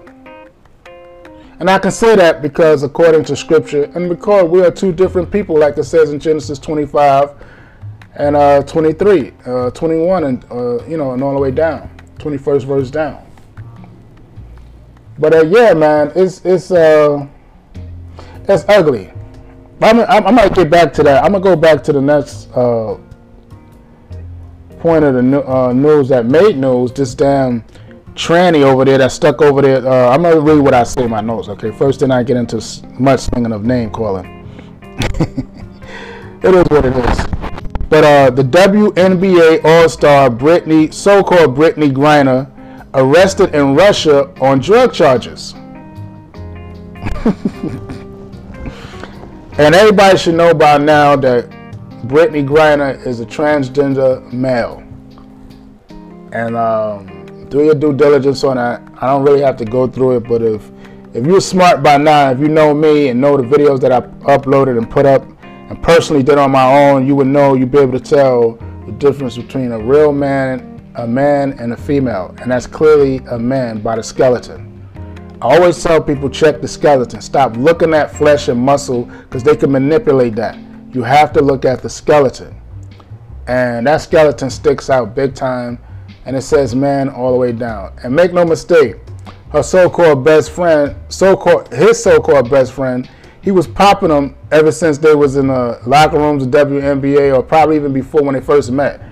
And 1.61 1.71
I 1.71 1.79
can 1.79 1.93
say 1.93 2.17
that 2.17 2.43
because 2.43 2.83
according 2.83 3.25
to 3.25 3.37
scripture, 3.37 3.85
and 3.95 4.09
because 4.09 4.51
we 4.51 4.63
are 4.65 4.71
two 4.71 4.93
different 4.93 5.31
people, 5.31 5.59
like 5.59 5.79
it 5.79 5.85
says 5.85 6.11
in 6.11 6.19
Genesis 6.19 6.59
25 6.59 7.33
and 8.17 8.37
uh, 8.37 8.63
23, 8.63 9.33
uh, 9.47 9.71
21, 9.71 10.25
and 10.25 10.45
uh, 10.51 10.85
you 10.87 10.97
know, 10.97 11.13
and 11.13 11.23
all 11.23 11.35
the 11.35 11.41
way 11.41 11.51
down, 11.51 11.91
21st 12.19 12.65
verse 12.65 12.91
down. 12.91 13.25
But 15.19 15.35
uh, 15.35 15.45
yeah, 15.45 15.75
man, 15.75 16.11
it's 16.17 16.45
it's 16.45 16.71
uh, 16.71 17.27
it's 18.49 18.65
ugly. 18.69 19.13
I'm, 19.83 20.00
I'm, 20.00 20.26
I 20.26 20.31
might 20.31 20.54
get 20.54 20.71
back 20.71 20.93
to 20.95 21.02
that. 21.02 21.25
I'm 21.25 21.33
gonna 21.33 21.43
go 21.43 21.57
back 21.57 21.83
to 21.85 21.93
the 21.93 22.00
next 22.00 22.50
uh, 22.52 22.97
point 24.78 25.04
of 25.04 25.14
the 25.14 25.49
uh, 25.49 25.73
news 25.73 26.09
that 26.09 26.26
made 26.26 26.57
news. 26.57 26.93
This 26.93 27.14
damn 27.14 27.64
tranny 28.14 28.62
over 28.62 28.85
there 28.85 28.99
that 28.99 29.12
stuck 29.12 29.43
over 29.43 29.62
there. 29.62 29.87
Uh, 29.87 30.11
I'm 30.11 30.23
gonna 30.23 30.40
read 30.40 30.59
what 30.61 30.75
I 30.75 30.85
say 30.85 31.04
in 31.04 31.11
my 31.11 31.21
notes. 31.21 31.49
Okay, 31.49 31.71
first 31.73 32.00
then 32.00 32.11
I 32.11 32.23
get 32.23 32.37
into 32.37 32.62
much 32.99 33.21
slinging 33.21 33.52
of 33.52 33.64
name 33.64 33.90
calling. 33.90 34.26
it 36.43 36.54
is 36.54 36.64
what 36.69 36.85
it 36.85 36.97
is. 36.97 37.26
But 37.88 38.04
uh, 38.04 38.31
the 38.31 38.43
WNBA 38.43 39.64
All-Star 39.64 40.31
Brittney, 40.31 40.93
so-called 40.93 41.57
Brittney 41.57 41.93
Griner, 41.93 42.50
arrested 42.95 43.54
in 43.54 43.75
Russia 43.75 44.33
on 44.40 44.59
drug 44.61 44.93
charges. 44.93 45.54
and 49.58 49.75
everybody 49.75 50.18
should 50.18 50.34
know 50.34 50.52
by 50.52 50.78
now 50.78 51.16
that 51.16 51.49
Brittney 52.08 52.46
Griner 52.46 53.04
is 53.06 53.20
a 53.20 53.26
transgender 53.26 54.32
male. 54.32 54.82
And 56.32 56.56
um, 56.56 57.46
do 57.49 57.64
your 57.64 57.75
due 57.75 57.92
diligence 57.92 58.42
on 58.42 58.56
that. 58.56 58.82
I 59.00 59.06
don't 59.06 59.25
really 59.25 59.42
have 59.42 59.56
to 59.58 59.64
go 59.64 59.87
through 59.87 60.16
it, 60.16 60.28
but 60.28 60.42
if 60.42 60.70
if 61.14 61.25
you're 61.25 61.40
smart 61.40 61.82
by 61.84 61.96
now, 61.96 62.32
if 62.32 62.40
you 62.40 62.49
know 62.49 62.75
me 62.75 63.08
and 63.08 63.20
know 63.20 63.37
the 63.37 63.44
videos 63.44 63.80
that 63.82 63.92
I 63.92 64.00
uploaded 64.26 64.76
and 64.76 64.90
put 64.90 65.06
up 65.06 65.25
and 65.44 65.80
personally 65.80 66.25
did 66.25 66.38
on 66.38 66.50
my 66.50 66.90
own, 66.90 67.06
you 67.06 67.14
would 67.14 67.28
know 67.28 67.54
you'd 67.54 67.70
be 67.70 67.78
able 67.78 67.99
to 67.99 68.04
tell 68.04 68.58
the 68.87 68.92
difference 68.92 69.37
between 69.37 69.70
a 69.70 69.78
real 69.78 70.12
man 70.12 70.75
a 70.96 71.06
man 71.06 71.58
and 71.58 71.73
a 71.73 71.76
female, 71.76 72.34
and 72.40 72.50
that's 72.50 72.66
clearly 72.66 73.16
a 73.30 73.38
man 73.38 73.80
by 73.80 73.96
the 73.96 74.02
skeleton. 74.02 74.74
I 75.43 75.57
always 75.57 75.83
tell 75.83 76.00
people 76.00 76.31
check 76.31 76.61
the 76.61 76.69
skeleton. 76.69 77.21
Stop 77.21 77.57
looking 77.57 77.93
at 77.93 78.14
flesh 78.14 78.49
and 78.49 78.61
muscle 78.61 79.05
because 79.05 79.43
they 79.43 79.57
can 79.57 79.73
manipulate 79.73 80.37
that. 80.37 80.57
You 80.93 81.03
have 81.03 81.33
to 81.33 81.43
look 81.43 81.64
at 81.64 81.83
the 81.83 81.91
skeleton. 81.91 82.61
And 83.47 83.87
that 83.87 83.99
skeleton 83.99 84.49
sticks 84.49 84.88
out 84.88 85.14
big 85.14 85.35
time 85.35 85.79
and 86.25 86.37
it 86.37 86.43
says 86.43 86.75
man 86.75 87.09
all 87.09 87.33
the 87.33 87.37
way 87.37 87.53
down. 87.53 87.99
And 88.03 88.14
make 88.14 88.33
no 88.33 88.45
mistake, 88.45 88.97
her 89.50 89.62
so-called 89.62 90.25
best 90.25 90.50
friend, 90.53 90.97
so-called 91.09 91.73
his 91.75 92.03
so-called 92.03 92.49
best 92.49 92.73
friend, 92.73 93.11
he 93.43 93.50
was 93.50 93.67
popping 93.67 94.09
them 94.09 94.37
ever 94.50 94.73
since 94.73 94.97
they 94.97 95.14
was 95.14 95.37
in 95.37 95.49
the 95.49 95.81
locker 95.85 96.17
rooms 96.17 96.45
of 96.45 96.50
WNBA 96.50 97.37
or 97.37 97.43
probably 97.43 97.76
even 97.76 97.93
before 97.93 98.23
when 98.23 98.35
they 98.35 98.41
first 98.41 98.71
met. 98.71 99.03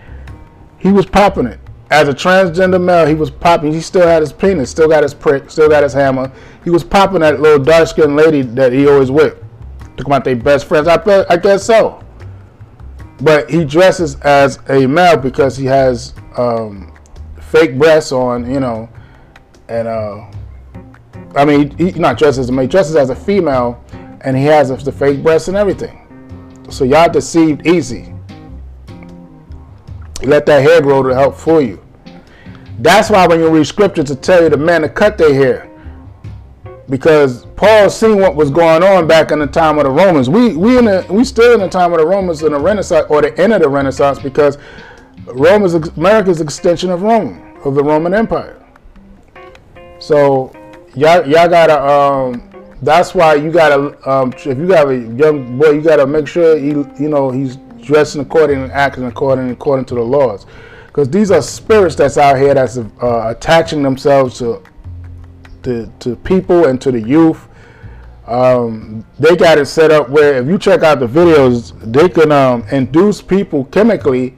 He 0.78 0.90
was 0.90 1.04
popping 1.04 1.46
it 1.46 1.60
as 1.92 2.08
a 2.08 2.14
transgender 2.14 2.82
male, 2.82 3.06
he 3.06 3.14
was 3.14 3.30
popping. 3.30 3.70
He 3.70 3.82
still 3.82 4.06
had 4.06 4.22
his 4.22 4.32
penis, 4.32 4.70
still 4.70 4.88
got 4.88 5.02
his 5.02 5.12
prick, 5.12 5.50
still 5.50 5.68
got 5.68 5.82
his 5.82 5.92
hammer. 5.92 6.32
He 6.64 6.70
was 6.70 6.82
popping 6.82 7.20
that 7.20 7.38
little 7.40 7.62
dark 7.62 7.86
skinned 7.86 8.16
lady 8.16 8.40
that 8.40 8.72
he 8.72 8.88
always 8.88 9.10
with. 9.10 9.38
Talking 9.78 10.06
about 10.06 10.24
their 10.24 10.36
best 10.36 10.66
friends. 10.66 10.88
I, 10.88 10.96
bet, 10.96 11.30
I 11.30 11.36
guess 11.36 11.64
so. 11.64 12.02
But 13.20 13.50
he 13.50 13.66
dresses 13.66 14.16
as 14.22 14.58
a 14.70 14.86
male 14.86 15.18
because 15.18 15.54
he 15.54 15.66
has 15.66 16.14
um, 16.38 16.94
fake 17.38 17.76
breasts 17.78 18.10
on, 18.10 18.50
you 18.50 18.58
know, 18.58 18.88
and 19.68 19.86
uh, 19.86 20.30
I 21.36 21.44
mean, 21.44 21.76
he 21.76 21.92
not 21.92 22.16
dresses 22.16 22.38
as 22.38 22.48
a 22.48 22.52
male, 22.52 22.62
he 22.62 22.68
dresses 22.68 22.96
as 22.96 23.10
a 23.10 23.16
female, 23.16 23.84
and 24.22 24.34
he 24.34 24.44
has 24.44 24.70
the 24.82 24.92
fake 24.92 25.22
breasts 25.22 25.48
and 25.48 25.58
everything. 25.58 25.98
So 26.70 26.84
y'all 26.84 27.10
deceived 27.10 27.66
easy. 27.66 28.11
Let 30.24 30.46
that 30.46 30.62
hair 30.62 30.80
grow 30.80 31.02
to 31.02 31.14
help 31.14 31.36
fool 31.36 31.60
you. 31.60 31.82
That's 32.78 33.10
why 33.10 33.26
when 33.26 33.40
you 33.40 33.48
read 33.48 33.66
scripture 33.66 34.02
to 34.02 34.16
tell 34.16 34.42
you 34.42 34.48
the 34.48 34.56
man 34.56 34.82
to 34.82 34.88
cut 34.88 35.18
their 35.18 35.34
hair. 35.34 35.68
Because 36.88 37.46
Paul 37.56 37.88
seen 37.90 38.18
what 38.18 38.34
was 38.34 38.50
going 38.50 38.82
on 38.82 39.06
back 39.06 39.30
in 39.30 39.38
the 39.38 39.46
time 39.46 39.78
of 39.78 39.84
the 39.84 39.90
Romans. 39.90 40.28
We 40.28 40.56
we 40.56 40.78
in 40.78 40.86
the, 40.86 41.06
we 41.08 41.24
still 41.24 41.54
in 41.54 41.60
the 41.60 41.68
time 41.68 41.92
of 41.92 41.98
the 41.98 42.06
Romans 42.06 42.42
in 42.42 42.52
the 42.52 42.58
Renaissance 42.58 43.06
or 43.08 43.22
the 43.22 43.36
end 43.38 43.52
of 43.52 43.62
the 43.62 43.68
Renaissance 43.68 44.18
because 44.18 44.58
Rome 45.26 45.64
is 45.64 45.74
America's 45.74 46.40
extension 46.40 46.90
of 46.90 47.02
Rome, 47.02 47.56
of 47.64 47.74
the 47.74 47.82
Roman 47.84 48.12
Empire. 48.12 48.58
So 50.00 50.52
y'all 50.94 51.26
y'all 51.26 51.48
gotta 51.48 51.80
um 51.82 52.50
that's 52.82 53.14
why 53.14 53.34
you 53.34 53.50
gotta 53.50 54.10
um 54.10 54.32
if 54.36 54.46
you 54.58 54.66
got 54.66 54.88
a 54.88 54.98
young 54.98 55.58
boy 55.58 55.70
you 55.70 55.80
gotta 55.80 56.06
make 56.06 56.26
sure 56.26 56.58
he 56.58 56.68
you 56.68 57.08
know 57.08 57.30
he's 57.30 57.56
dressing 57.82 58.20
according 58.20 58.62
and 58.62 58.72
acting 58.72 59.04
according 59.04 59.50
according 59.50 59.84
to 59.84 59.94
the 59.94 60.02
laws 60.02 60.46
because 60.92 61.08
these 61.08 61.30
are 61.30 61.40
spirits 61.40 61.94
that's 61.94 62.18
out 62.18 62.36
here 62.36 62.52
that's 62.52 62.76
uh, 62.76 63.34
attaching 63.34 63.82
themselves 63.82 64.38
to, 64.38 64.62
to 65.62 65.90
to 65.98 66.16
people 66.16 66.66
and 66.66 66.80
to 66.82 66.92
the 66.92 67.00
youth. 67.00 67.48
Um, 68.26 69.04
they 69.18 69.34
got 69.34 69.58
it 69.58 69.66
set 69.66 69.90
up 69.90 70.10
where 70.10 70.34
if 70.40 70.46
you 70.46 70.58
check 70.58 70.82
out 70.82 71.00
the 71.00 71.06
videos, 71.06 71.72
they 71.92 72.08
can 72.08 72.30
um, 72.30 72.62
induce 72.70 73.20
people 73.20 73.64
chemically 73.64 74.36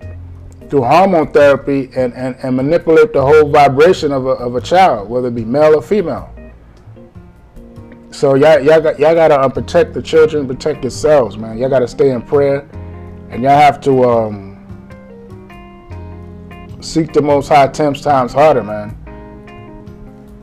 through 0.71 0.83
hormone 0.83 1.31
therapy 1.33 1.91
and, 1.95 2.15
and, 2.15 2.35
and 2.43 2.57
manipulate 2.57 3.13
the 3.13 3.21
whole 3.21 3.49
vibration 3.51 4.11
of 4.11 4.27
a, 4.27 4.31
of 4.31 4.57
a 4.57 4.61
child, 4.61 5.11
whether 5.11 5.29
it 5.29 5.35
be 5.35 5.45
male 5.45 5.77
or 5.77 5.83
female. 5.83 6.35
So 8.11 8.37
y'all, 8.37 8.61
y'all 8.61 8.81
got 8.81 8.99
y'all 8.99 9.15
gotta 9.15 9.35
uh, 9.35 9.49
protect 9.49 9.93
the 9.93 10.01
children, 10.01 10.47
protect 10.47 10.85
yourselves, 10.85 11.37
man. 11.37 11.59
Y'all 11.59 11.69
gotta 11.69 11.89
stay 11.89 12.11
in 12.11 12.23
prayer, 12.23 12.69
and 13.35 13.43
y'all 13.43 13.59
have 13.59 13.81
to 13.81 14.05
um, 14.05 14.57
seek 16.81 17.13
the 17.13 17.21
Most 17.21 17.49
High 17.49 17.67
ten 17.67 17.93
times 17.93 18.33
harder, 18.33 18.63
man. 18.63 18.97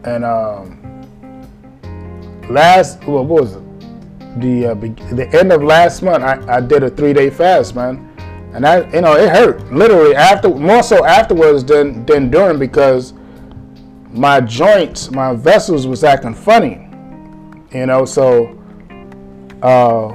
And 0.04 0.26
um, 0.26 0.78
last, 2.50 3.02
what 3.06 3.28
was 3.28 3.56
it? 3.56 3.62
The 4.42 4.68
uh, 4.68 4.74
the 5.16 5.30
end 5.40 5.54
of 5.54 5.64
last 5.64 6.02
month, 6.02 6.26
I, 6.26 6.58
I 6.58 6.60
did 6.60 6.84
a 6.84 6.90
three 6.90 7.14
day 7.14 7.30
fast, 7.30 7.76
man. 7.76 8.10
And 8.54 8.68
I, 8.68 8.80
you 8.92 9.00
know, 9.00 9.16
it 9.16 9.30
hurt 9.30 9.72
literally 9.72 10.14
after, 10.14 10.50
more 10.50 10.84
so 10.84 11.06
afterwards 11.06 11.64
than 11.64 12.06
than 12.06 12.30
during 12.30 12.60
because 12.60 13.14
my 14.10 14.42
joints, 14.42 15.10
my 15.12 15.34
vessels 15.34 15.88
was 15.88 16.04
acting 16.04 16.34
funny, 16.34 16.90
you 17.72 17.86
know. 17.86 18.04
So, 18.04 18.62
uh, 19.62 20.14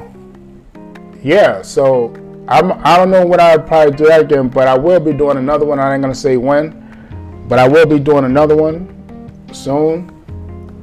yeah. 1.23 1.63
So 1.63 2.15
I'm, 2.49 2.73
I 2.85 2.97
don't 2.97 3.11
know 3.11 3.27
when 3.27 3.41
I'd 3.41 3.67
probably 3.67 3.97
do 3.97 4.07
that 4.07 4.21
again, 4.21 4.49
but 4.49 4.69
I 4.69 4.79
will 4.79 5.01
be 5.01 5.13
doing 5.13 5.37
another 5.37 5.67
one. 5.67 5.81
I 5.81 5.93
ain't 5.93 6.03
gonna 6.03 6.15
say 6.15 6.37
when, 6.37 7.45
but 7.49 7.59
I 7.59 7.67
will 7.67 7.87
be 7.87 7.99
doing 7.99 8.25
another 8.25 8.57
one 8.57 8.93
soon. 9.53 10.13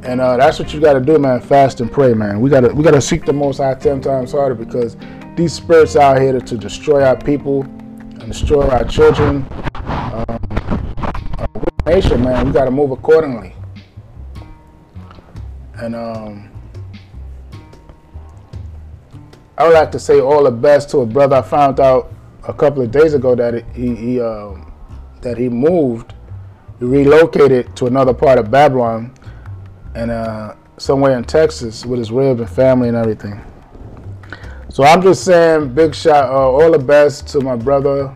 And 0.03 0.19
uh, 0.19 0.35
that's 0.35 0.59
what 0.59 0.73
you 0.73 0.81
got 0.81 0.93
to 0.93 0.99
do, 0.99 1.17
man. 1.17 1.39
Fast 1.39 1.79
and 1.79 1.89
pray, 1.89 2.13
man. 2.13 2.41
We 2.41 2.49
gotta 2.49 2.73
we 2.73 2.83
gotta 2.83 2.99
seek 2.99 3.23
the 3.23 3.31
Most 3.31 3.59
High 3.59 3.75
ten 3.75 4.01
times 4.01 4.33
harder 4.33 4.55
because 4.55 4.97
these 5.35 5.53
spirits 5.53 5.95
out 5.95 6.19
here 6.19 6.33
to, 6.33 6.41
to 6.41 6.57
destroy 6.57 7.03
our 7.03 7.15
people 7.15 7.61
and 7.63 8.27
destroy 8.27 8.67
our 8.67 8.83
children. 8.83 9.45
Um, 9.75 10.25
uh, 11.37 11.47
nation, 11.85 12.21
man. 12.21 12.47
We 12.47 12.51
gotta 12.51 12.71
move 12.71 12.91
accordingly. 12.91 13.55
And 15.75 15.95
um, 15.95 16.52
I 19.57 19.65
would 19.65 19.73
like 19.73 19.91
to 19.91 19.99
say 19.99 20.19
all 20.19 20.43
the 20.43 20.51
best 20.51 20.89
to 20.91 20.99
a 20.99 21.05
brother. 21.05 21.35
I 21.37 21.41
found 21.43 21.79
out 21.79 22.11
a 22.47 22.53
couple 22.53 22.81
of 22.81 22.89
days 22.91 23.13
ago 23.13 23.35
that 23.35 23.63
he, 23.75 23.95
he 23.95 24.21
um, 24.21 24.73
that 25.21 25.37
he 25.37 25.47
moved, 25.47 26.13
relocated 26.79 27.75
to 27.75 27.85
another 27.85 28.13
part 28.13 28.39
of 28.39 28.49
Babylon, 28.49 29.13
and 29.93 30.09
uh, 30.09 30.55
somewhere 30.77 31.17
in 31.17 31.23
Texas 31.23 31.85
with 31.85 31.99
his 31.99 32.11
rib 32.11 32.39
and 32.39 32.49
family 32.49 32.87
and 32.87 32.97
everything. 32.97 33.39
So 34.69 34.83
I'm 34.83 35.03
just 35.03 35.23
saying, 35.23 35.75
big 35.75 35.93
shot, 35.93 36.29
uh, 36.29 36.49
all 36.49 36.71
the 36.71 36.79
best 36.79 37.27
to 37.27 37.41
my 37.41 37.55
brother 37.55 38.15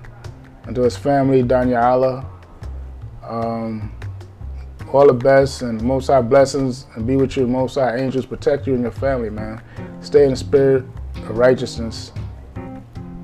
and 0.63 0.75
to 0.75 0.81
his 0.81 0.97
family, 0.97 1.43
Daniela. 1.43 2.25
Um, 3.21 3.93
all 4.91 5.05
the 5.05 5.13
best 5.13 5.61
and 5.61 5.81
most 5.83 6.07
high 6.07 6.21
blessings 6.21 6.87
and 6.95 7.05
be 7.05 7.15
with 7.15 7.37
you. 7.37 7.45
Most 7.45 7.75
high 7.75 7.97
angels 7.97 8.25
protect 8.25 8.65
you 8.65 8.73
and 8.73 8.81
your 8.81 8.91
family, 8.91 9.29
man. 9.29 9.61
Stay 10.01 10.23
in 10.23 10.31
the 10.31 10.35
spirit 10.35 10.85
righteousness 11.33 12.11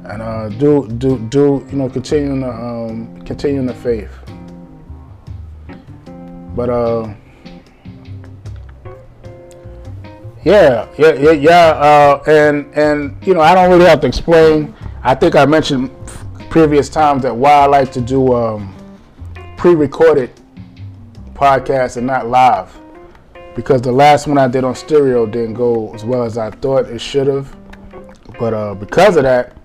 and 0.06 0.22
uh, 0.22 0.50
do 0.50 0.88
do 0.98 1.18
do 1.30 1.66
you 1.72 1.78
know 1.78 1.90
continue 1.90 2.40
the 2.40 2.50
um, 2.50 3.22
continue 3.26 3.60
in 3.60 3.66
the 3.66 3.74
faith. 3.74 4.12
But 6.56 6.70
uh, 6.70 7.14
yeah, 10.44 10.88
yeah, 10.98 11.14
yeah, 11.14 11.32
yeah, 11.32 11.68
uh, 11.70 12.24
and 12.28 12.66
and 12.76 13.26
you 13.26 13.34
know 13.34 13.42
I 13.42 13.56
don't 13.56 13.72
really 13.72 13.86
have 13.86 14.02
to 14.02 14.08
explain. 14.08 14.76
I 15.04 15.16
think 15.16 15.36
I 15.36 15.46
mentioned 15.46 15.90
previous 16.50 16.90
times 16.90 17.24
that 17.24 17.36
why 17.36 17.52
I 17.52 17.66
like 17.66 17.92
to 17.94 18.02
do 18.02 18.34
um, 18.34 18.76
pre-recorded 19.58 20.30
podcasts 21.34 21.98
and 21.98 22.06
not 22.08 22.28
live 22.28 22.78
because 23.56 23.82
the 23.82 23.92
last 23.92 24.28
one 24.28 24.38
I 24.38 24.48
did 24.48 24.64
on 24.64 24.76
stereo 24.76 25.26
didn't 25.26 25.56
go 25.56 25.94
as 25.94 26.06
well 26.06 26.24
as 26.24 26.38
I 26.38 26.52
thought 26.52 26.86
it 26.88 27.00
should 27.00 27.28
have. 27.28 27.63
But 28.44 28.54
uh, 28.54 28.76
because 28.76 29.16
of 29.16 29.24
that, 29.24 29.56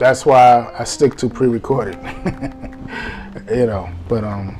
that's 0.00 0.26
why 0.26 0.74
I 0.76 0.82
stick 0.82 1.14
to 1.18 1.28
pre-recorded. 1.28 1.94
you 3.48 3.66
know, 3.66 3.88
but 4.08 4.24
um, 4.24 4.58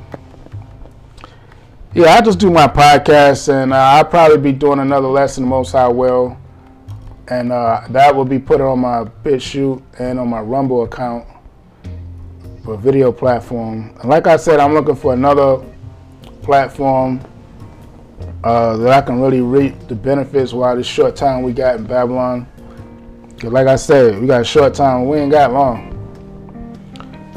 yeah, 1.93 2.13
I 2.13 2.21
just 2.21 2.39
do 2.39 2.49
my 2.49 2.67
podcast, 2.67 3.53
and 3.53 3.73
uh, 3.73 3.75
I'll 3.75 4.05
probably 4.05 4.37
be 4.37 4.53
doing 4.53 4.79
another 4.79 5.09
lesson, 5.09 5.45
Most 5.45 5.73
High 5.73 5.89
Will, 5.89 6.37
and 7.27 7.51
uh, 7.51 7.81
that 7.89 8.15
will 8.15 8.23
be 8.23 8.39
put 8.39 8.61
on 8.61 8.79
my 8.79 9.03
BitChute 9.25 9.83
and 9.99 10.17
on 10.17 10.29
my 10.29 10.39
Rumble 10.39 10.83
account 10.83 11.27
for 12.63 12.77
video 12.77 13.11
platform. 13.11 13.93
And 13.99 14.09
like 14.09 14.27
I 14.27 14.37
said, 14.37 14.61
I'm 14.61 14.75
looking 14.75 14.95
for 14.95 15.11
another 15.11 15.61
platform 16.41 17.19
uh, 18.45 18.77
that 18.77 18.93
I 18.93 19.01
can 19.01 19.19
really 19.19 19.41
reap 19.41 19.89
the 19.89 19.95
benefits 19.95 20.53
while 20.53 20.77
this 20.77 20.87
short 20.87 21.17
time 21.17 21.43
we 21.43 21.51
got 21.51 21.75
in 21.75 21.85
Babylon. 21.85 22.47
Cause 23.39 23.51
like 23.51 23.67
I 23.67 23.75
said, 23.75 24.19
we 24.19 24.25
got 24.25 24.41
a 24.41 24.43
short 24.43 24.73
time. 24.73 25.07
We 25.07 25.19
ain't 25.19 25.31
got 25.31 25.53
long. 25.53 25.93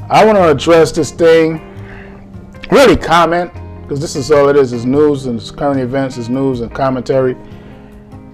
I 0.09 0.25
want 0.25 0.39
to 0.39 0.49
address 0.49 0.93
this 0.93 1.11
thing. 1.11 1.67
Really 2.71 2.97
comment 2.97 3.53
because 3.83 4.01
this 4.01 4.17
is 4.17 4.31
all 4.31 4.49
it 4.49 4.57
is: 4.57 4.73
is 4.73 4.87
news 4.87 5.27
and 5.27 5.39
it's 5.39 5.51
current 5.51 5.79
events, 5.79 6.17
is 6.17 6.29
news 6.29 6.61
and 6.61 6.75
commentary. 6.75 7.37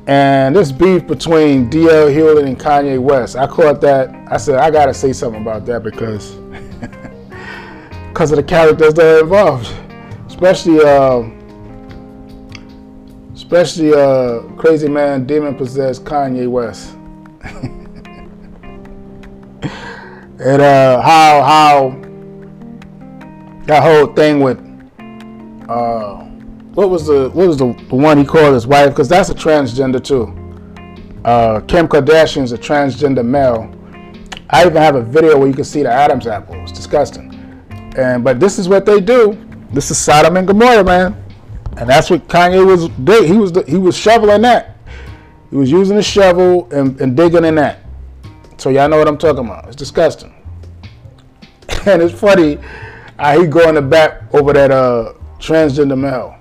And 0.06 0.54
this 0.54 0.70
beef 0.70 1.06
between 1.06 1.68
DL 1.68 2.14
Hughley 2.14 2.46
and 2.46 2.58
Kanye 2.58 3.00
West, 3.00 3.34
I 3.34 3.48
caught 3.48 3.80
that. 3.80 4.14
I 4.30 4.36
said 4.36 4.56
I 4.56 4.70
gotta 4.70 4.94
say 4.94 5.12
something 5.12 5.42
about 5.42 5.66
that 5.66 5.82
because 5.82 6.34
because 8.08 8.30
of 8.30 8.36
the 8.36 8.44
characters 8.44 8.94
that 8.94 9.16
are 9.16 9.20
involved, 9.20 9.74
especially. 10.28 10.80
Uh, 10.84 11.30
especially 13.34 13.92
uh, 13.92 14.40
crazy 14.56 14.88
man, 14.88 15.24
demon 15.24 15.54
possessed 15.54 16.04
Kanye 16.04 16.48
West. 16.48 16.95
And 20.38 20.62
uh, 20.62 21.00
how 21.00 21.42
how 21.42 22.00
that 23.66 23.82
whole 23.82 24.06
thing 24.14 24.40
with 24.40 24.58
uh, 25.68 26.24
what 26.74 26.90
was 26.90 27.06
the 27.06 27.30
what 27.30 27.48
was 27.48 27.56
the, 27.56 27.66
one 27.90 28.18
he 28.18 28.24
called 28.24 28.54
his 28.54 28.66
wife? 28.66 28.90
Because 28.90 29.08
that's 29.08 29.30
a 29.30 29.34
transgender 29.34 30.02
too. 30.02 30.24
Uh, 31.24 31.60
Kim 31.60 31.88
Kardashian's 31.88 32.52
a 32.52 32.58
transgender 32.58 33.24
male. 33.24 33.72
I 34.50 34.64
even 34.64 34.76
have 34.76 34.94
a 34.94 35.02
video 35.02 35.38
where 35.38 35.48
you 35.48 35.54
can 35.54 35.64
see 35.64 35.82
the 35.82 35.90
Adam's 35.90 36.26
apple. 36.26 36.54
It's 36.62 36.72
disgusting. 36.72 37.32
And 37.96 38.22
but 38.22 38.38
this 38.38 38.58
is 38.58 38.68
what 38.68 38.86
they 38.86 39.00
do. 39.00 39.42
This 39.72 39.90
is 39.90 39.98
Sodom 39.98 40.36
and 40.36 40.46
Gomorrah, 40.46 40.84
man. 40.84 41.24
And 41.78 41.88
that's 41.88 42.10
what 42.10 42.28
Kanye 42.28 42.64
was. 42.64 42.84
He 43.26 43.36
was 43.36 43.52
he 43.66 43.78
was 43.78 43.96
shoveling 43.96 44.42
that. 44.42 44.75
He 45.50 45.56
was 45.56 45.70
using 45.70 45.96
a 45.96 46.02
shovel 46.02 46.68
and, 46.72 47.00
and 47.00 47.16
digging 47.16 47.44
in 47.44 47.54
that. 47.56 47.80
So 48.58 48.70
y'all 48.70 48.88
know 48.88 48.98
what 48.98 49.08
I'm 49.08 49.18
talking 49.18 49.44
about. 49.44 49.66
It's 49.66 49.76
disgusting. 49.76 50.34
and 51.86 52.02
it's 52.02 52.18
funny 52.18 52.58
how 53.18 53.40
he 53.40 53.46
going 53.46 53.74
the 53.74 53.82
back 53.82 54.22
over 54.34 54.52
that 54.52 54.70
uh, 54.70 55.12
transgender 55.38 55.98
male. 55.98 56.36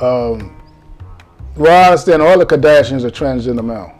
Um, 0.00 0.54
well, 1.56 1.84
I 1.84 1.90
understand 1.90 2.22
all 2.22 2.38
the 2.38 2.46
Kardashians 2.46 3.04
are 3.04 3.10
transgender 3.10 3.64
male. 3.64 3.94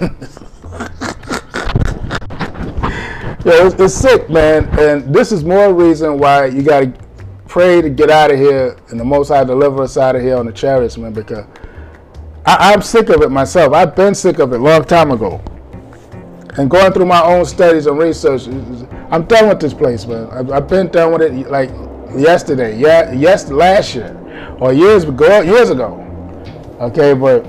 yeah, 3.44 3.66
it's, 3.66 3.74
it's, 3.80 3.94
sick, 3.94 4.28
man. 4.30 4.68
And 4.78 5.14
this 5.14 5.32
is 5.32 5.42
more 5.42 5.72
reason 5.72 6.18
why 6.18 6.46
you 6.46 6.62
got 6.62 6.80
to 6.80 6.92
pray 7.48 7.80
to 7.80 7.88
get 7.88 8.10
out 8.10 8.30
of 8.30 8.38
here 8.38 8.76
and 8.90 9.00
the 9.00 9.04
Most 9.04 9.28
High 9.28 9.44
deliver 9.44 9.82
us 9.82 9.96
out 9.96 10.16
of 10.16 10.22
here 10.22 10.36
on 10.36 10.46
the 10.46 10.52
chariots, 10.52 10.98
man, 10.98 11.12
because 11.12 11.46
I, 12.46 12.72
am 12.72 12.82
sick 12.82 13.08
of 13.08 13.22
it 13.22 13.30
myself. 13.30 13.72
I've 13.72 13.96
been 13.96 14.14
sick 14.14 14.38
of 14.38 14.52
it 14.52 14.60
a 14.60 14.62
long 14.62 14.84
time 14.84 15.10
ago. 15.10 15.40
And 16.56 16.70
going 16.70 16.92
through 16.92 17.06
my 17.06 17.22
own 17.22 17.44
studies 17.46 17.86
and 17.86 17.98
research, 17.98 18.46
I'm 19.10 19.24
done 19.24 19.48
with 19.48 19.60
this 19.60 19.74
place, 19.74 20.06
man. 20.06 20.28
I've, 20.30 20.50
I've 20.50 20.68
been 20.68 20.88
done 20.88 21.12
with 21.12 21.22
it 21.22 21.50
like 21.50 21.70
yesterday, 22.16 22.78
yeah, 22.78 23.12
yes, 23.12 23.50
last 23.50 23.94
year, 23.94 24.16
or 24.60 24.72
years 24.72 25.04
ago, 25.04 25.40
years 25.40 25.70
ago. 25.70 26.00
Okay, 26.80 27.14
but 27.14 27.44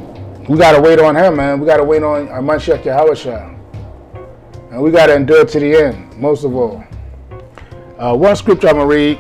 we 0.49 0.58
gotta 0.58 0.81
wait 0.81 0.99
on 0.99 1.15
him, 1.15 1.36
man. 1.36 1.60
We 1.60 1.65
gotta 1.65 1.84
wait 1.84 2.01
on 2.03 2.27
Mashiach 2.27 2.84
Yahushua. 2.84 3.53
And 4.71 4.81
we 4.81 4.91
gotta 4.91 5.15
endure 5.15 5.45
to 5.45 5.60
the 5.60 5.75
end, 5.75 6.17
most 6.17 6.43
of 6.43 6.55
all. 6.55 6.84
Uh, 7.97 8.15
one 8.15 8.36
scripture 8.36 8.69
I'm 8.69 8.75
gonna 8.75 8.88
read 8.88 9.19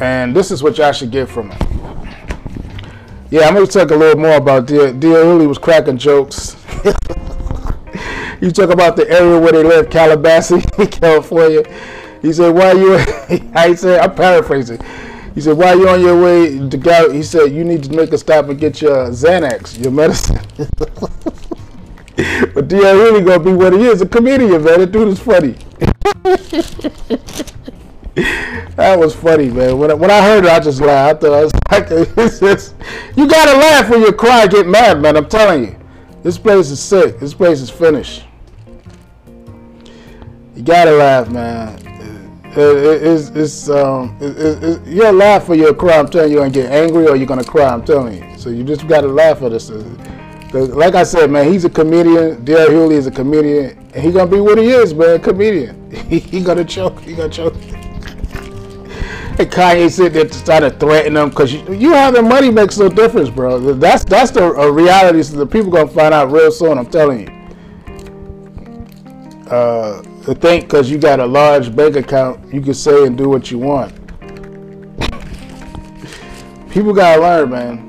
and 0.00 0.34
this 0.34 0.50
is 0.50 0.62
what 0.62 0.78
y'all 0.78 0.92
should 0.92 1.10
get 1.10 1.28
from 1.28 1.50
it. 1.50 1.62
Yeah, 3.30 3.46
I'm 3.46 3.54
to 3.56 3.66
talk 3.70 3.90
a 3.90 3.94
little 3.94 4.18
more 4.18 4.36
about 4.36 4.64
Dear 4.64 4.94
Uli 4.94 5.46
was 5.46 5.58
cracking 5.58 5.98
jokes. 5.98 6.56
you 8.40 8.50
talk 8.50 8.70
about 8.70 8.96
the 8.96 9.04
area 9.06 9.38
where 9.38 9.52
they 9.52 9.62
live, 9.62 9.90
Calabasas, 9.90 10.64
California. 10.90 11.62
He 12.22 12.32
said, 12.32 12.54
"Why 12.54 12.72
you?" 12.72 12.94
I 13.54 13.74
said, 13.74 14.00
"I'm 14.00 14.14
paraphrasing." 14.14 14.80
He 15.34 15.42
said, 15.42 15.58
"Why 15.58 15.74
you 15.74 15.90
on 15.90 16.00
your 16.00 16.18
way 16.18 16.58
to 16.70 16.76
go?" 16.78 17.12
He 17.12 17.22
said, 17.22 17.52
"You 17.52 17.64
need 17.64 17.84
to 17.84 17.92
make 17.92 18.12
a 18.12 18.18
stop 18.18 18.48
and 18.48 18.58
get 18.58 18.80
your 18.80 19.08
Xanax, 19.10 19.78
your 19.78 19.92
medicine." 19.92 20.40
but 22.54 22.66
D.L. 22.66 22.96
really 22.96 23.20
gonna 23.20 23.44
be 23.44 23.52
what 23.52 23.74
he 23.74 23.84
is—a 23.84 24.06
comedian, 24.06 24.64
man. 24.64 24.80
The 24.80 24.86
dude 24.86 25.08
is 25.08 25.20
funny. 25.20 25.54
That 28.78 28.96
was 28.96 29.12
funny, 29.12 29.50
man. 29.50 29.76
When 29.76 29.90
I, 29.90 29.94
when 29.94 30.08
I 30.08 30.22
heard 30.22 30.44
it, 30.44 30.50
I 30.52 30.60
just 30.60 30.80
laughed. 30.80 31.24
I 31.24 31.26
I 31.26 31.42
was 31.42 31.52
like, 31.72 31.88
it's 31.90 32.38
just, 32.38 32.76
you 33.16 33.26
gotta 33.26 33.58
laugh 33.58 33.90
when 33.90 34.02
you 34.02 34.12
cry, 34.12 34.46
get 34.46 34.68
mad, 34.68 35.02
man. 35.02 35.16
I'm 35.16 35.28
telling 35.28 35.64
you, 35.64 35.76
this 36.22 36.38
place 36.38 36.70
is 36.70 36.78
sick. 36.78 37.18
This 37.18 37.34
place 37.34 37.60
is 37.60 37.70
finished. 37.70 38.24
You 40.54 40.62
gotta 40.62 40.92
laugh, 40.92 41.28
man. 41.28 41.76
It, 42.52 42.58
it, 42.58 43.02
it's 43.02 43.30
it's 43.30 43.68
um 43.68 44.16
it, 44.20 44.86
you'll 44.86 45.12
laugh 45.12 45.48
or 45.48 45.56
you'll 45.56 45.74
cry. 45.74 45.98
I'm 45.98 46.08
telling 46.08 46.30
you, 46.30 46.36
you're 46.36 46.48
gonna 46.48 46.54
get 46.54 46.70
angry 46.70 47.08
or 47.08 47.16
you're 47.16 47.26
gonna 47.26 47.42
cry. 47.42 47.66
I'm 47.66 47.84
telling 47.84 48.22
you. 48.22 48.38
So 48.38 48.48
you 48.48 48.62
just 48.62 48.86
gotta 48.86 49.08
laugh 49.08 49.42
at 49.42 49.50
this. 49.50 49.70
Like 50.52 50.94
I 50.94 51.02
said, 51.02 51.32
man, 51.32 51.52
he's 51.52 51.64
a 51.64 51.70
comedian. 51.70 52.44
Dale 52.44 52.68
Hughley 52.68 52.94
is 52.94 53.08
a 53.08 53.10
comedian, 53.10 53.76
and 53.92 54.04
he 54.04 54.12
gonna 54.12 54.30
be 54.30 54.38
what 54.38 54.56
he 54.56 54.68
is, 54.68 54.94
man. 54.94 55.20
Comedian. 55.20 55.90
he 56.08 56.40
gonna 56.44 56.64
choke. 56.64 57.00
He 57.00 57.16
gonna 57.16 57.28
choke. 57.28 57.56
And 59.38 59.48
Kanye 59.52 59.88
said 59.90 60.14
that 60.14 60.32
to 60.32 60.70
threaten 60.70 61.14
them 61.14 61.30
because 61.30 61.52
you, 61.52 61.72
you 61.72 61.92
having 61.92 62.28
money 62.28 62.50
makes 62.50 62.76
no 62.76 62.88
difference, 62.88 63.30
bro. 63.30 63.60
That's 63.74 64.04
that's 64.04 64.32
the 64.32 64.50
reality. 64.72 65.22
So 65.22 65.36
the 65.36 65.46
people 65.46 65.70
gonna 65.70 65.88
find 65.88 66.12
out 66.12 66.32
real 66.32 66.50
soon. 66.50 66.76
I'm 66.76 66.86
telling 66.86 67.20
you. 67.20 67.34
Uh, 69.48 70.02
to 70.24 70.34
think 70.34 70.64
because 70.64 70.90
you 70.90 70.98
got 70.98 71.20
a 71.20 71.26
large 71.26 71.74
bank 71.74 71.96
account, 71.96 72.52
you 72.52 72.60
can 72.60 72.74
say 72.74 73.06
and 73.06 73.16
do 73.16 73.28
what 73.28 73.50
you 73.50 73.58
want. 73.58 73.94
people 76.70 76.92
gotta 76.92 77.20
learn, 77.20 77.50
man. 77.50 77.84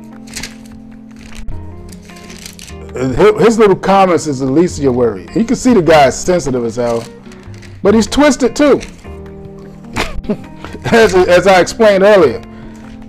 His 3.39 3.59
little 3.59 3.75
comments 3.75 4.25
is 4.27 4.39
the 4.39 4.45
least 4.45 4.77
of 4.77 4.83
your 4.83 4.93
worry. 4.93 5.27
You 5.35 5.43
can 5.43 5.55
see 5.55 5.73
the 5.73 5.81
guy's 5.81 6.17
sensitive 6.19 6.63
as 6.63 6.77
hell, 6.77 7.03
but 7.81 7.93
he's 7.93 8.07
twisted 8.07 8.55
too 8.55 8.81
as, 10.93 11.15
as 11.15 11.47
I 11.47 11.59
explained 11.59 12.03
earlier, 12.03 12.41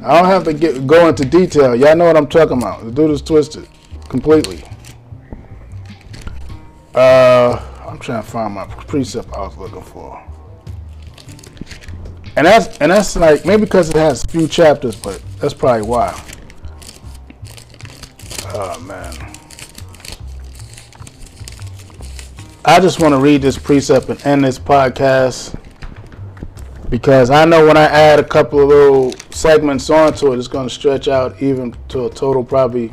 I 0.02 0.20
don't 0.20 0.26
have 0.26 0.44
to 0.44 0.54
get 0.54 0.86
go 0.86 1.08
into 1.08 1.24
detail. 1.24 1.74
Y'all 1.74 1.94
know 1.94 2.06
what 2.06 2.16
I'm 2.16 2.26
talking 2.28 2.58
about. 2.58 2.84
The 2.84 2.90
dude 2.90 3.10
is 3.10 3.22
twisted 3.22 3.68
completely. 4.08 4.64
Uh, 6.94 7.62
I'm 7.86 7.98
trying 7.98 8.22
to 8.22 8.28
find 8.28 8.54
my 8.54 8.66
precept 8.66 9.32
I 9.32 9.40
was 9.40 9.56
looking 9.56 9.82
for. 9.82 10.22
And 12.36 12.46
that's 12.46 12.78
and 12.78 12.90
that's 12.90 13.16
like 13.16 13.44
maybe 13.44 13.64
because 13.64 13.90
it 13.90 13.96
has 13.96 14.24
a 14.24 14.28
few 14.28 14.48
chapters, 14.48 14.96
but 14.96 15.20
that's 15.38 15.54
probably 15.54 15.86
why. 15.86 16.18
Oh 18.46 18.80
man. 18.80 19.14
I 22.64 22.78
just 22.78 23.00
want 23.00 23.14
to 23.14 23.18
read 23.18 23.42
this 23.42 23.58
precept 23.58 24.08
and 24.08 24.26
end 24.26 24.44
this 24.44 24.58
podcast 24.58 25.58
because 26.90 27.30
I 27.30 27.44
know 27.44 27.64
when 27.66 27.76
I 27.76 27.84
add 27.84 28.18
a 28.18 28.24
couple 28.24 28.60
of 28.60 28.68
little 28.68 29.12
segments 29.30 29.88
onto 29.88 30.32
it, 30.32 30.38
it's 30.38 30.48
going 30.48 30.68
to 30.68 30.74
stretch 30.74 31.06
out 31.06 31.40
even 31.40 31.74
to 31.88 32.06
a 32.06 32.10
total 32.10 32.44
probably 32.44 32.90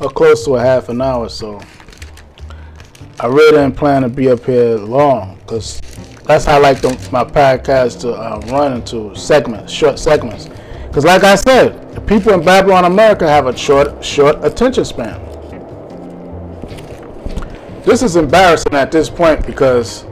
or 0.00 0.08
close 0.08 0.44
to 0.46 0.56
a 0.56 0.60
half 0.60 0.88
an 0.88 1.02
hour. 1.02 1.28
So 1.28 1.60
I 3.20 3.26
really 3.26 3.52
didn't 3.52 3.76
plan 3.76 4.02
to 4.02 4.08
be 4.08 4.30
up 4.30 4.44
here 4.46 4.76
long 4.76 5.38
because 5.40 5.78
that's 6.24 6.46
how 6.46 6.56
I 6.56 6.60
like 6.60 6.80
the, 6.80 6.88
my 7.12 7.22
podcast 7.22 8.00
to 8.00 8.12
uh, 8.12 8.40
run 8.50 8.72
into 8.72 9.14
segments, 9.14 9.70
short 9.70 9.98
segments. 9.98 10.48
Because 10.86 11.04
like 11.04 11.22
I 11.22 11.34
said, 11.34 11.92
the 11.94 12.00
people 12.00 12.32
in 12.32 12.42
Babylon, 12.42 12.86
America 12.86 13.28
have 13.28 13.46
a 13.46 13.56
short, 13.56 14.02
short 14.02 14.42
attention 14.42 14.86
span. 14.86 15.20
This 17.82 18.02
is 18.02 18.16
embarrassing 18.16 18.74
at 18.74 18.90
this 18.90 19.10
point 19.10 19.44
because 19.46 20.04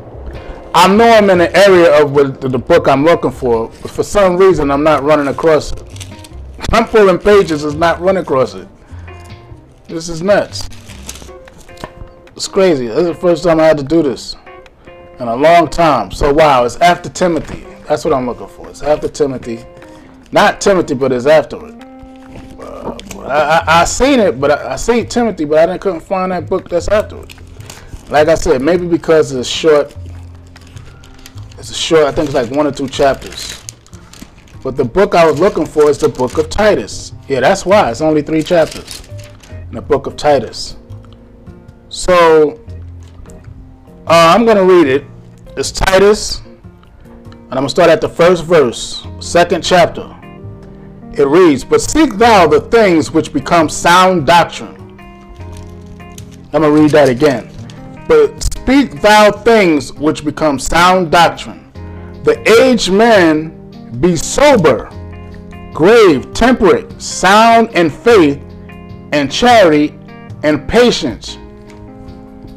I 0.80 0.86
know 0.86 1.10
I'm 1.10 1.28
in 1.28 1.38
the 1.38 1.56
area 1.56 2.00
of 2.00 2.14
the, 2.14 2.48
the 2.48 2.56
book 2.56 2.86
I'm 2.86 3.04
looking 3.04 3.32
for, 3.32 3.66
but 3.82 3.90
for 3.90 4.04
some 4.04 4.36
reason 4.36 4.70
I'm 4.70 4.84
not 4.84 5.02
running 5.02 5.26
across 5.26 5.72
it. 5.72 5.82
I'm 6.70 6.86
pulling 6.86 7.18
pages, 7.18 7.64
it's 7.64 7.74
not 7.74 8.00
running 8.00 8.22
across 8.22 8.54
it. 8.54 8.68
This 9.88 10.08
is 10.08 10.22
nuts. 10.22 10.68
It's 12.36 12.46
crazy. 12.46 12.86
This 12.86 12.98
is 12.98 13.06
the 13.08 13.14
first 13.14 13.42
time 13.42 13.58
I 13.58 13.64
had 13.64 13.76
to 13.78 13.82
do 13.82 14.04
this 14.04 14.36
in 15.18 15.26
a 15.26 15.34
long 15.34 15.66
time. 15.68 16.12
So 16.12 16.32
wow, 16.32 16.64
it's 16.64 16.76
after 16.76 17.08
Timothy. 17.08 17.66
That's 17.88 18.04
what 18.04 18.14
I'm 18.14 18.26
looking 18.26 18.46
for. 18.46 18.68
It's 18.70 18.82
after 18.82 19.08
Timothy. 19.08 19.66
Not 20.30 20.60
Timothy, 20.60 20.94
but 20.94 21.10
it's 21.10 21.26
after 21.26 21.56
it. 21.56 21.74
Uh, 22.60 22.96
I, 23.22 23.26
I, 23.26 23.80
I, 23.80 23.84
seen 23.84 24.20
it, 24.20 24.40
but 24.40 24.52
I, 24.52 24.74
I 24.74 24.76
seen 24.76 25.08
Timothy, 25.08 25.44
but 25.44 25.58
I 25.58 25.66
didn't 25.66 25.80
couldn't 25.80 26.02
find 26.02 26.30
that 26.30 26.48
book 26.48 26.68
that's 26.68 26.86
after 26.86 27.20
it. 27.20 27.34
Like 28.10 28.28
I 28.28 28.36
said, 28.36 28.62
maybe 28.62 28.86
because 28.86 29.32
it's 29.32 29.48
short. 29.48 29.96
It's 31.58 31.70
a 31.70 31.74
short. 31.74 32.04
I 32.04 32.12
think 32.12 32.26
it's 32.26 32.34
like 32.34 32.50
one 32.50 32.66
or 32.66 32.72
two 32.72 32.88
chapters. 32.88 33.60
But 34.62 34.76
the 34.76 34.84
book 34.84 35.14
I 35.14 35.28
was 35.28 35.40
looking 35.40 35.66
for 35.66 35.90
is 35.90 35.98
the 35.98 36.08
book 36.08 36.38
of 36.38 36.48
Titus. 36.48 37.12
Yeah, 37.28 37.40
that's 37.40 37.66
why 37.66 37.90
it's 37.90 38.00
only 38.00 38.22
three 38.22 38.42
chapters 38.42 39.08
in 39.50 39.72
the 39.72 39.82
book 39.82 40.06
of 40.06 40.16
Titus. 40.16 40.76
So 41.88 42.60
uh, 44.06 44.34
I'm 44.34 44.44
going 44.44 44.56
to 44.56 44.64
read 44.64 44.86
it. 44.86 45.04
It's 45.56 45.72
Titus, 45.72 46.40
and 46.40 47.50
I'm 47.50 47.50
going 47.50 47.64
to 47.64 47.70
start 47.70 47.90
at 47.90 48.00
the 48.00 48.08
first 48.08 48.44
verse, 48.44 49.04
second 49.18 49.64
chapter. 49.64 50.14
It 51.14 51.26
reads, 51.26 51.64
But 51.64 51.80
seek 51.80 52.14
thou 52.14 52.46
the 52.46 52.60
things 52.60 53.10
which 53.10 53.32
become 53.32 53.68
sound 53.68 54.26
doctrine. 54.26 54.76
I'm 56.52 56.62
going 56.62 56.74
to 56.74 56.82
read 56.82 56.90
that 56.92 57.08
again. 57.08 57.50
But 58.06 58.48
speak 58.68 59.00
thou 59.00 59.32
things 59.32 59.94
which 59.94 60.22
become 60.26 60.58
sound 60.58 61.10
doctrine. 61.10 61.72
The 62.24 62.38
aged 62.60 62.92
man 62.92 63.48
be 63.98 64.14
sober, 64.14 64.90
grave, 65.72 66.34
temperate, 66.34 67.00
sound 67.00 67.70
in 67.70 67.88
faith 67.88 68.38
and 69.12 69.32
charity 69.32 69.98
and 70.42 70.68
patience. 70.68 71.38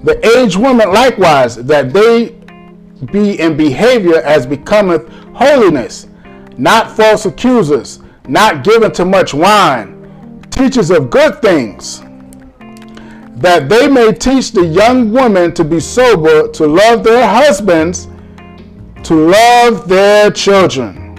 The 0.03 0.19
aged 0.37 0.57
woman 0.57 0.91
likewise, 0.91 1.55
that 1.55 1.93
they 1.93 2.35
be 3.13 3.39
in 3.39 3.55
behavior 3.55 4.17
as 4.17 4.45
becometh 4.45 5.07
holiness, 5.33 6.07
not 6.57 6.91
false 6.91 7.25
accusers, 7.25 7.99
not 8.27 8.65
given 8.65 8.91
to 8.91 9.05
much 9.05 9.33
wine, 9.33 10.41
teachers 10.51 10.91
of 10.91 11.09
good 11.09 11.41
things, 11.41 12.03
that 13.41 13.69
they 13.69 13.87
may 13.87 14.13
teach 14.13 14.51
the 14.51 14.63
young 14.63 15.11
women 15.11 15.51
to 15.53 15.63
be 15.63 15.79
sober, 15.79 16.47
to 16.49 16.67
love 16.67 17.03
their 17.03 17.27
husbands, 17.27 18.07
to 19.03 19.15
love 19.15 19.89
their 19.89 20.29
children, 20.29 21.17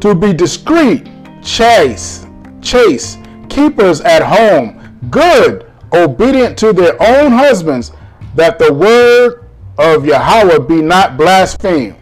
to 0.00 0.14
be 0.14 0.32
discreet, 0.32 1.06
chaste, 1.42 2.26
chaste, 2.62 3.18
keepers 3.50 4.00
at 4.00 4.22
home, 4.22 4.98
good, 5.10 5.70
obedient 5.92 6.56
to 6.58 6.72
their 6.72 6.94
own 7.02 7.30
husbands, 7.30 7.92
that 8.34 8.58
the 8.58 8.72
word 8.72 9.46
of 9.76 10.06
Yahweh 10.06 10.60
be 10.60 10.80
not 10.80 11.18
blasphemed. 11.18 11.96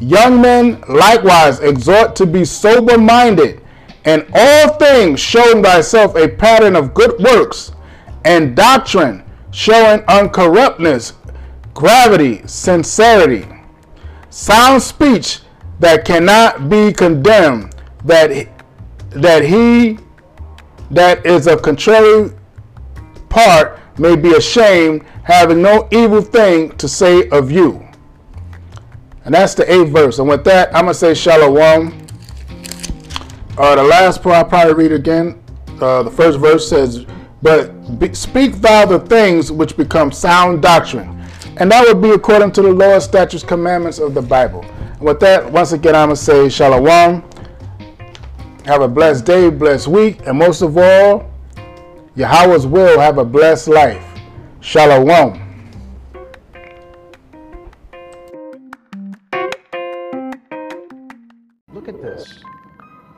Young 0.00 0.42
men 0.42 0.82
likewise 0.88 1.60
exhort 1.60 2.16
to 2.16 2.26
be 2.26 2.44
sober 2.44 2.98
minded, 2.98 3.62
and 4.04 4.26
all 4.34 4.72
things 4.74 5.20
showing 5.20 5.62
thyself 5.62 6.16
a 6.16 6.28
pattern 6.28 6.74
of 6.74 6.92
good 6.92 7.18
works, 7.20 7.70
and 8.26 8.56
doctrine 8.56 9.22
showing 9.52 10.00
uncorruptness, 10.00 11.12
gravity, 11.72 12.42
sincerity, 12.46 13.46
sound 14.30 14.82
speech 14.82 15.40
that 15.78 16.04
cannot 16.04 16.68
be 16.68 16.92
condemned, 16.92 17.74
that 18.04 18.48
that 19.10 19.44
he 19.44 19.98
that 20.90 21.24
is 21.24 21.46
a 21.46 21.56
contrary 21.56 22.32
part 23.28 23.80
may 23.98 24.16
be 24.16 24.34
ashamed, 24.34 25.04
having 25.22 25.62
no 25.62 25.88
evil 25.90 26.20
thing 26.20 26.76
to 26.76 26.88
say 26.88 27.28
of 27.30 27.50
you. 27.50 27.86
And 29.24 29.34
that's 29.34 29.54
the 29.54 29.72
eighth 29.72 29.90
verse. 29.90 30.18
And 30.18 30.28
with 30.28 30.44
that, 30.44 30.74
I'm 30.74 30.86
to 30.86 30.94
say 30.94 31.14
Shalom. 31.14 32.06
Uh, 33.58 33.74
the 33.74 33.82
last 33.82 34.22
part 34.22 34.36
I'll 34.36 34.44
probably 34.44 34.74
read 34.74 34.92
again. 34.92 35.42
Uh, 35.80 36.02
the 36.02 36.10
first 36.10 36.38
verse 36.38 36.68
says, 36.68 37.06
But 37.46 38.00
be, 38.00 38.12
speak 38.12 38.54
thou 38.54 38.86
the 38.86 38.98
things 38.98 39.52
which 39.52 39.76
become 39.76 40.10
sound 40.10 40.62
doctrine. 40.62 41.08
And 41.58 41.70
that 41.70 41.86
would 41.86 42.02
be 42.02 42.10
according 42.10 42.50
to 42.52 42.62
the 42.62 42.72
law, 42.72 42.98
statutes, 42.98 43.44
commandments 43.44 44.00
of 44.00 44.14
the 44.14 44.20
Bible. 44.20 44.64
And 44.64 45.02
with 45.02 45.20
that, 45.20 45.52
once 45.52 45.70
again, 45.70 45.94
I'm 45.94 46.08
going 46.08 46.16
to 46.16 46.22
say 46.22 46.48
Shalom. 46.48 47.22
Have 48.64 48.82
a 48.82 48.88
blessed 48.88 49.26
day, 49.26 49.48
blessed 49.48 49.86
week, 49.86 50.26
and 50.26 50.36
most 50.36 50.60
of 50.60 50.76
all, 50.76 51.30
Yahweh's 52.16 52.66
will 52.66 52.98
have 52.98 53.18
a 53.18 53.24
blessed 53.24 53.68
life. 53.68 54.04
Shalom. 54.60 55.45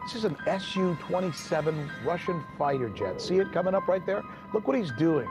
This 0.09 0.25
is 0.25 0.25
an 0.25 0.38
Su-27 0.47 1.90
Russian 2.03 2.42
fighter 2.57 2.88
jet. 2.88 3.21
See 3.21 3.40
it 3.40 3.53
coming 3.53 3.75
up 3.75 3.87
right 3.88 4.07
there? 4.07 4.23
Look 4.55 4.66
what 4.66 4.75
he's 4.75 4.90
doing. 4.92 5.29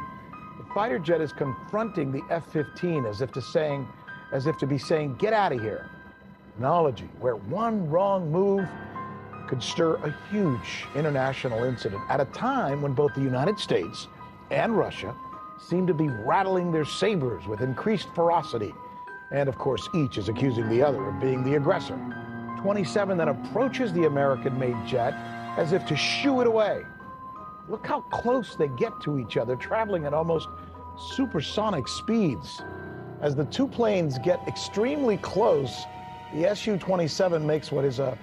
The 0.60 0.72
fighter 0.72 1.00
jet 1.00 1.20
is 1.20 1.34
confronting 1.34 2.12
the 2.12 2.22
F-15 2.30 3.10
as 3.10 3.22
if 3.22 3.32
to 3.32 3.42
saying, 3.42 3.88
as 4.32 4.46
if 4.46 4.56
to 4.60 4.68
be 4.68 4.78
saying, 4.78 5.16
get 5.16 5.34
out 5.34 5.52
of 5.52 5.62
here. 5.62 5.90
Technology, 6.54 7.10
where 7.20 7.38
one 7.38 7.90
wrong 7.90 8.32
move 8.32 8.70
could 9.48 9.63
stir 9.63 9.96
a 9.96 10.16
huge 10.30 10.86
international 10.96 11.63
incident 11.63 12.04
at 12.08 12.22
a 12.22 12.26
time 12.26 12.84
when 12.84 12.94
both 12.94 13.16
the 13.16 13.22
United 13.22 13.58
States 13.58 14.08
and 14.52 14.78
Russia 14.78 15.16
seem 15.60 15.88
to 15.88 15.94
be 15.96 16.08
rattling 16.08 16.72
their 16.72 16.86
sabers 16.86 17.48
with 17.48 17.62
increased 17.62 18.10
ferocity. 18.13 18.76
And 19.32 19.50
of 19.50 19.58
course, 19.58 19.90
each 19.96 20.20
is 20.20 20.30
accusing 20.30 20.70
the 20.70 20.84
other 20.84 21.04
of 21.04 21.20
being 21.20 21.44
the 21.44 21.56
aggressor. 21.56 21.98
27 22.58 23.17
then 23.17 23.30
approaches 23.30 23.93
the 23.93 24.06
American 24.06 24.58
made 24.60 24.76
jet 24.86 25.13
as 25.58 25.74
if 25.74 25.86
to 25.88 25.96
shoo 25.96 26.41
it 26.41 26.48
away. 26.48 26.84
Look 27.70 27.86
how 27.86 28.02
close 28.02 28.56
they 28.56 28.70
get 28.70 28.93
to 29.02 29.20
each 29.20 29.38
other, 29.38 29.56
traveling 29.56 30.06
at 30.06 30.13
almost 30.13 30.48
supersonic 31.15 31.88
speeds. 31.88 32.62
As 33.22 33.36
the 33.36 33.46
two 33.46 33.67
planes 33.67 34.17
get 34.20 34.39
extremely 34.48 35.17
close, 35.17 35.86
the 36.34 36.54
Su 36.56 36.78
27 36.78 37.46
makes 37.46 37.72
what 37.72 37.86
is 37.86 38.00
a 38.00 38.17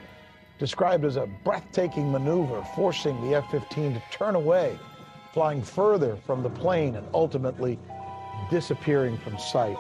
described 0.59 1.05
as 1.05 1.17
a 1.17 1.27
breathtaking 1.45 2.11
maneuver, 2.13 2.65
forcing 2.77 3.21
the 3.29 3.35
F 3.35 3.51
15 3.51 3.95
to 3.95 4.03
turn 4.11 4.35
away, 4.35 4.79
flying 5.33 5.63
further 5.63 6.17
from 6.25 6.43
the 6.43 6.51
plane 6.51 6.95
and 6.95 7.07
ultimately 7.13 7.79
disappearing 8.51 9.19
from 9.19 9.37
sight. 9.39 9.77